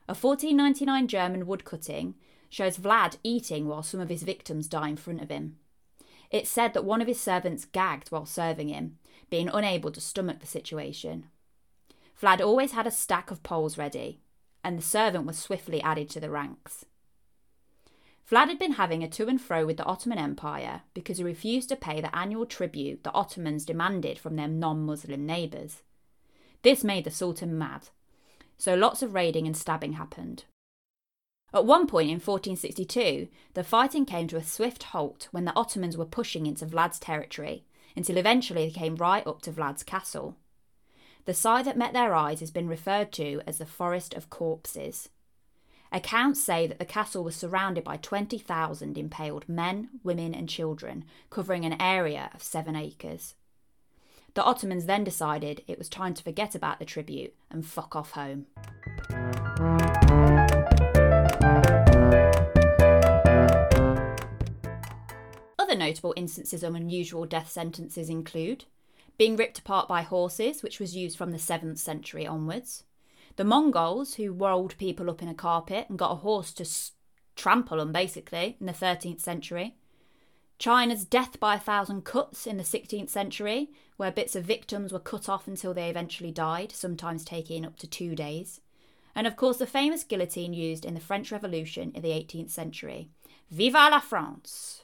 A 0.07 0.15
1499 0.15 1.07
German 1.07 1.45
woodcutting 1.45 2.15
shows 2.49 2.77
Vlad 2.77 3.17
eating 3.23 3.67
while 3.67 3.83
some 3.83 3.99
of 3.99 4.09
his 4.09 4.23
victims 4.23 4.67
die 4.67 4.89
in 4.89 4.97
front 4.97 5.21
of 5.21 5.29
him. 5.29 5.57
It's 6.31 6.49
said 6.49 6.73
that 6.73 6.83
one 6.83 7.01
of 7.01 7.07
his 7.07 7.21
servants 7.21 7.65
gagged 7.65 8.09
while 8.09 8.25
serving 8.25 8.69
him, 8.69 8.97
being 9.29 9.49
unable 9.49 9.91
to 9.91 10.01
stomach 10.01 10.39
the 10.39 10.47
situation. 10.47 11.27
Vlad 12.19 12.41
always 12.41 12.71
had 12.71 12.87
a 12.87 12.91
stack 12.91 13.29
of 13.29 13.43
poles 13.43 13.77
ready, 13.77 14.19
and 14.63 14.77
the 14.77 14.83
servant 14.83 15.25
was 15.25 15.37
swiftly 15.37 15.81
added 15.81 16.09
to 16.09 16.19
the 16.19 16.29
ranks. 16.29 16.85
Vlad 18.29 18.47
had 18.47 18.59
been 18.59 18.73
having 18.73 19.03
a 19.03 19.07
to 19.09 19.27
and 19.27 19.41
fro 19.41 19.65
with 19.65 19.77
the 19.77 19.85
Ottoman 19.85 20.17
Empire 20.17 20.81
because 20.93 21.17
he 21.17 21.23
refused 21.23 21.69
to 21.69 21.75
pay 21.75 21.99
the 21.99 22.15
annual 22.15 22.45
tribute 22.45 23.03
the 23.03 23.11
Ottomans 23.11 23.65
demanded 23.65 24.17
from 24.17 24.35
their 24.35 24.47
non 24.47 24.85
Muslim 24.85 25.25
neighbours. 25.25 25.81
This 26.61 26.83
made 26.83 27.03
the 27.03 27.11
Sultan 27.11 27.57
mad, 27.57 27.89
so 28.57 28.75
lots 28.75 29.01
of 29.01 29.13
raiding 29.13 29.45
and 29.45 29.57
stabbing 29.57 29.93
happened. 29.93 30.45
At 31.53 31.65
one 31.65 31.85
point 31.85 32.09
in 32.09 32.15
1462, 32.15 33.27
the 33.53 33.63
fighting 33.63 34.05
came 34.05 34.27
to 34.29 34.37
a 34.37 34.43
swift 34.43 34.83
halt 34.83 35.27
when 35.31 35.45
the 35.45 35.55
Ottomans 35.55 35.97
were 35.97 36.05
pushing 36.05 36.47
into 36.47 36.65
Vlad's 36.65 36.99
territory, 36.99 37.65
until 37.95 38.17
eventually 38.17 38.65
they 38.65 38.71
came 38.71 38.95
right 38.95 39.25
up 39.27 39.41
to 39.43 39.51
Vlad's 39.51 39.83
castle. 39.83 40.35
The 41.25 41.33
sight 41.33 41.65
that 41.65 41.77
met 41.77 41.93
their 41.93 42.15
eyes 42.15 42.39
has 42.39 42.49
been 42.49 42.67
referred 42.67 43.11
to 43.13 43.41
as 43.45 43.59
the 43.59 43.65
Forest 43.65 44.13
of 44.15 44.29
Corpses. 44.29 45.09
Accounts 45.95 46.41
say 46.41 46.65
that 46.65 46.79
the 46.79 46.85
castle 46.85 47.23
was 47.23 47.35
surrounded 47.35 47.83
by 47.83 47.97
20,000 47.97 48.97
impaled 48.97 49.47
men, 49.47 49.89
women, 50.03 50.33
and 50.33 50.49
children, 50.49 51.05
covering 51.29 51.65
an 51.65 51.79
area 51.79 52.31
of 52.33 52.41
seven 52.41 52.75
acres. 52.75 53.35
The 54.33 54.43
Ottomans 54.43 54.87
then 54.87 55.03
decided 55.03 55.61
it 55.67 55.77
was 55.77 55.89
time 55.89 56.15
to 56.15 56.23
forget 56.23 56.55
about 56.55 56.79
the 56.79 56.85
tribute 56.85 57.35
and 57.51 57.63
fuck 57.63 57.95
off 57.95 58.13
home. 58.13 58.47
Other 65.59 65.75
notable 65.75 66.15
instances 66.17 66.63
of 66.63 66.73
unusual 66.73 67.27
death 67.27 67.51
sentences 67.51 68.09
include 68.09 68.65
being 69.19 69.35
ripped 69.35 69.59
apart 69.59 69.87
by 69.87 70.01
horses, 70.01 70.63
which 70.63 70.79
was 70.79 70.95
used 70.95 71.19
from 71.19 71.29
the 71.29 71.37
7th 71.37 71.77
century 71.77 72.25
onwards, 72.25 72.83
the 73.35 73.43
Mongols, 73.43 74.15
who 74.15 74.31
rolled 74.31 74.77
people 74.77 75.09
up 75.09 75.21
in 75.21 75.27
a 75.27 75.33
carpet 75.33 75.87
and 75.89 75.97
got 75.97 76.11
a 76.11 76.15
horse 76.15 76.51
to 76.53 76.63
s- 76.63 76.91
trample 77.35 77.77
them, 77.77 77.91
basically, 77.91 78.57
in 78.59 78.65
the 78.65 78.73
13th 78.73 79.21
century. 79.21 79.75
China's 80.59 81.03
death 81.03 81.39
by 81.39 81.55
a 81.55 81.59
thousand 81.59 82.05
cuts 82.05 82.45
in 82.45 82.57
the 82.57 82.63
16th 82.63 83.09
century, 83.09 83.71
where 83.97 84.11
bits 84.11 84.35
of 84.35 84.45
victims 84.45 84.93
were 84.93 84.99
cut 84.99 85.27
off 85.27 85.47
until 85.47 85.73
they 85.73 85.89
eventually 85.89 86.31
died, 86.31 86.71
sometimes 86.71 87.25
taking 87.25 87.65
up 87.65 87.75
to 87.77 87.87
two 87.87 88.15
days. 88.15 88.61
And 89.15 89.27
of 89.27 89.35
course, 89.35 89.57
the 89.57 89.67
famous 89.67 90.03
guillotine 90.03 90.53
used 90.53 90.85
in 90.85 90.93
the 90.93 90.99
French 90.99 91.31
Revolution 91.31 91.91
in 91.93 92.01
the 92.01 92.09
18th 92.09 92.49
century. 92.49 93.09
Viva 93.51 93.89
la 93.91 93.99
France! 93.99 94.83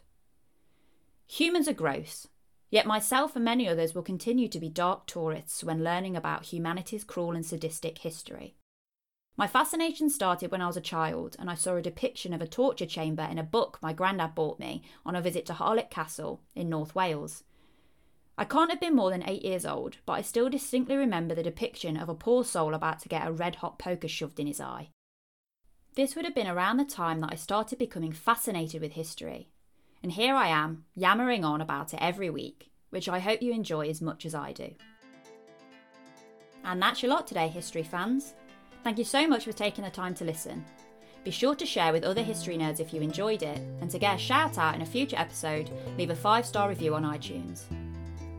Humans 1.28 1.68
are 1.68 1.74
gross, 1.74 2.28
Yet 2.70 2.86
myself 2.86 3.36
and 3.36 3.44
many 3.44 3.68
others 3.68 3.96
will 3.96 4.04
continue 4.04 4.48
to 4.48 4.60
be 4.60 4.70
dark 4.70 5.08
tourists 5.08 5.64
when 5.64 5.84
learning 5.84 6.16
about 6.16 6.46
humanity's 6.46 7.04
cruel 7.04 7.32
and 7.32 7.46
sadistic 7.46 8.00
history. 8.00 8.56
My 9.36 9.48
fascination 9.48 10.10
started 10.10 10.52
when 10.52 10.62
I 10.62 10.68
was 10.68 10.78
a 10.78 10.82
child 10.82 11.36
and 11.40 11.50
I 11.50 11.56
saw 11.56 11.76
a 11.76 11.82
depiction 11.82 12.34
of 12.34 12.42
a 12.42 12.48
torture 12.48 12.86
chamber 12.86 13.24
in 13.24 13.40
a 13.40 13.44
book 13.44 13.80
my 13.82 13.94
grandad 13.94 14.36
bought 14.36 14.60
me 14.60 14.84
on 15.06 15.16
a 15.16 15.22
visit 15.22 15.46
to 15.46 15.54
Harlech 15.54 15.90
Castle 15.90 16.42
in 16.56 16.70
North 16.70 16.94
Wales. 16.94 17.44
I 18.38 18.46
can't 18.46 18.70
have 18.70 18.80
been 18.80 18.96
more 18.96 19.10
than 19.10 19.28
eight 19.28 19.44
years 19.44 19.66
old, 19.66 19.98
but 20.06 20.14
I 20.14 20.22
still 20.22 20.50
distinctly 20.50 20.96
remember 20.96 21.36
the 21.36 21.44
depiction 21.44 21.98
of 21.98 22.08
a 22.08 22.16
poor 22.16 22.44
soul 22.44 22.74
about 22.74 23.00
to 23.00 23.10
get 23.10 23.28
a 23.28 23.32
red 23.32 23.56
hot 23.56 23.80
poker 23.80 24.08
shoved 24.08 24.40
in 24.40 24.48
his 24.48 24.62
eye. 24.62 24.90
This 25.96 26.16
would 26.16 26.26
have 26.26 26.36
been 26.36 26.48
around 26.48 26.78
the 26.78 26.86
time 26.86 27.20
that 27.22 27.34
I 27.34 27.36
started 27.36 27.80
becoming 27.80 28.12
fascinated 28.12 28.82
with 28.82 28.94
history, 28.94 29.50
and 30.04 30.12
here 30.12 30.36
I 30.36 30.48
am, 30.48 30.86
yammering 30.96 31.44
on 31.44 31.62
about 31.62 31.94
it 31.94 32.00
every 32.02 32.30
week, 32.30 32.72
which 32.90 33.10
I 33.10 33.20
hope 33.20 33.42
you 33.42 33.54
enjoy 33.54 33.90
as 33.90 34.02
much 34.02 34.26
as 34.26 34.34
I 34.34 34.54
do. 34.54 34.74
And 36.64 36.82
that's 36.82 37.02
your 37.02 37.12
lot 37.12 37.28
today, 37.28 37.48
history 37.48 37.84
fans. 37.84 38.34
Thank 38.84 38.98
you 38.98 39.04
so 39.04 39.28
much 39.28 39.46
for 39.46 39.52
taking 39.52 39.84
the 39.84 39.90
time 39.90 40.14
to 40.16 40.26
listen. 40.26 40.64
Be 41.24 41.32
sure 41.32 41.56
to 41.56 41.66
share 41.66 41.92
with 41.92 42.04
other 42.04 42.24
history 42.24 42.58
nerds 42.58 42.80
if 42.80 42.94
you 42.94 43.02
enjoyed 43.02 43.44
it, 43.44 43.60
and 43.82 43.92
to 43.92 44.00
get 44.00 44.16
a 44.16 44.20
shout 44.20 44.58
out 44.58 44.76
in 44.76 44.82
a 44.82 44.86
future 44.86 45.18
episode, 45.18 45.70
leave 45.98 46.12
a 46.12 46.16
five 46.16 46.46
star 46.46 46.70
review 46.70 46.96
on 46.96 47.04
iTunes. 47.04 47.64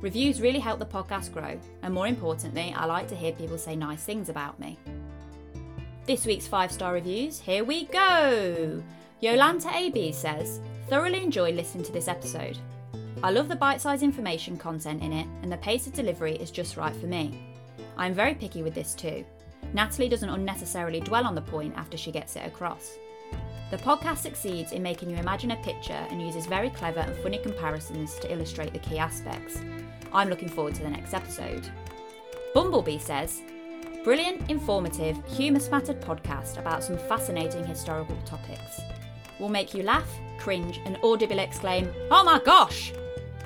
Reviews 0.01 0.41
really 0.41 0.59
help 0.59 0.79
the 0.79 0.87
podcast 0.87 1.33
grow, 1.33 1.61
and 1.83 1.93
more 1.93 2.07
importantly, 2.07 2.75
I 2.75 2.87
like 2.87 3.07
to 3.09 3.15
hear 3.15 3.33
people 3.33 3.59
say 3.59 3.77
nice 3.77 4.03
things 4.03 4.31
about 4.31 4.59
me. 4.59 4.79
This 6.07 6.25
week's 6.25 6.49
five 6.49 6.73
star 6.73 6.95
reviews, 6.95 7.39
here 7.39 7.65
we 7.65 7.85
go! 7.85 8.83
Yolanta 9.23 9.71
AB 9.75 10.13
says, 10.13 10.61
Thoroughly 10.89 11.23
enjoyed 11.23 11.55
listening 11.55 11.85
to 11.85 11.93
this 11.93 12.09
episode. 12.09 12.57
I 13.23 13.31
love 13.31 13.49
the 13.49 13.57
bite 13.57 13.83
sized 13.83 14.03
information 14.03 14.57
content 14.57 15.03
in 15.03 15.13
it, 15.13 15.27
and 15.43 15.53
the 15.53 15.59
pace 15.59 15.87
of 15.87 15.93
delivery 15.93 16.37
is 16.37 16.51
just 16.51 16.79
right 16.79 16.97
for 16.97 17.07
me. 17.07 17.39
I'm 17.99 18.15
very 18.15 18.35
picky 18.35 18.63
with 18.63 18.75
this 18.75 18.95
too. 18.95 19.27
Natalie 19.75 20.09
doesn't 20.09 20.31
unnecessarily 20.31 21.01
dwell 21.01 21.27
on 21.27 21.35
the 21.35 21.43
point 21.43 21.75
after 21.77 21.99
she 21.99 22.11
gets 22.11 22.35
it 22.35 22.47
across. 22.47 22.93
The 23.71 23.77
podcast 23.77 24.19
succeeds 24.19 24.73
in 24.73 24.83
making 24.83 25.11
you 25.11 25.17
imagine 25.17 25.51
a 25.51 25.57
picture 25.57 25.93
and 25.93 26.23
uses 26.23 26.47
very 26.47 26.71
clever 26.71 27.01
and 27.01 27.15
funny 27.17 27.39
comparisons 27.39 28.19
to 28.21 28.33
illustrate 28.33 28.73
the 28.73 28.79
key 28.79 28.99
aspects. 28.99 29.61
I'm 30.15 30.31
looking 30.31 30.49
forward 30.49 30.75
to 30.77 30.83
the 30.83 30.91
next 30.91 31.13
episode. 31.13 31.69
Bumblebee 32.55 32.99
says, 32.99 33.43
Brilliant, 34.03 34.51
informative, 34.51 35.23
humour 35.27 35.61
spattered 35.61 36.01
podcast 36.01 36.59
about 36.59 36.83
some 36.83 36.97
fascinating 36.97 37.67
historical 37.67 38.17
topics. 38.25 38.81
Will 39.41 39.49
make 39.49 39.75
you 39.75 39.83
laugh, 39.83 40.09
cringe, 40.39 40.81
and 40.85 40.99
audibly 41.03 41.41
exclaim, 41.41 41.91
Oh 42.11 42.23
my 42.23 42.41
gosh! 42.45 42.93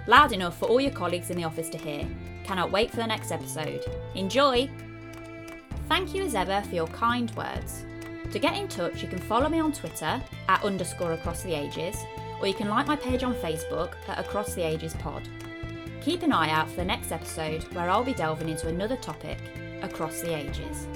Loud 0.07 0.33
enough 0.33 0.59
for 0.59 0.66
all 0.66 0.80
your 0.80 0.90
colleagues 0.90 1.30
in 1.30 1.37
the 1.37 1.44
office 1.44 1.70
to 1.70 1.78
hear. 1.78 2.07
Cannot 2.44 2.70
wait 2.70 2.90
for 2.90 2.96
the 2.96 3.07
next 3.07 3.30
episode. 3.30 3.85
Enjoy! 4.14 4.68
Thank 5.88 6.14
you 6.14 6.24
as 6.24 6.35
ever 6.35 6.61
for 6.62 6.74
your 6.74 6.88
kind 6.88 7.30
words. 7.37 7.87
To 8.33 8.38
get 8.38 8.57
in 8.57 8.68
touch, 8.68 9.02
you 9.02 9.09
can 9.09 9.18
follow 9.18 9.48
me 9.48 9.61
on 9.61 9.72
Twitter 9.72 10.20
at 10.48 10.64
underscore 10.64 11.12
across 11.12 11.42
the 11.42 11.54
ages, 11.54 11.96
or 12.40 12.48
you 12.48 12.54
can 12.54 12.68
like 12.68 12.87
my 12.87 12.96
page 12.96 13.22
on 13.22 13.35
Facebook 13.37 13.94
at 14.09 14.18
Across 14.18 14.54
the 14.54 14.62
Ages 14.66 14.94
Pod. 14.94 15.28
Keep 16.02 16.22
an 16.22 16.33
eye 16.33 16.50
out 16.50 16.68
for 16.68 16.76
the 16.76 16.85
next 16.85 17.12
episode 17.12 17.62
where 17.74 17.88
I'll 17.88 18.04
be 18.04 18.12
delving 18.12 18.48
into 18.48 18.68
another 18.68 18.96
topic 18.96 19.38
across 19.83 20.20
the 20.20 20.35
ages. 20.35 20.88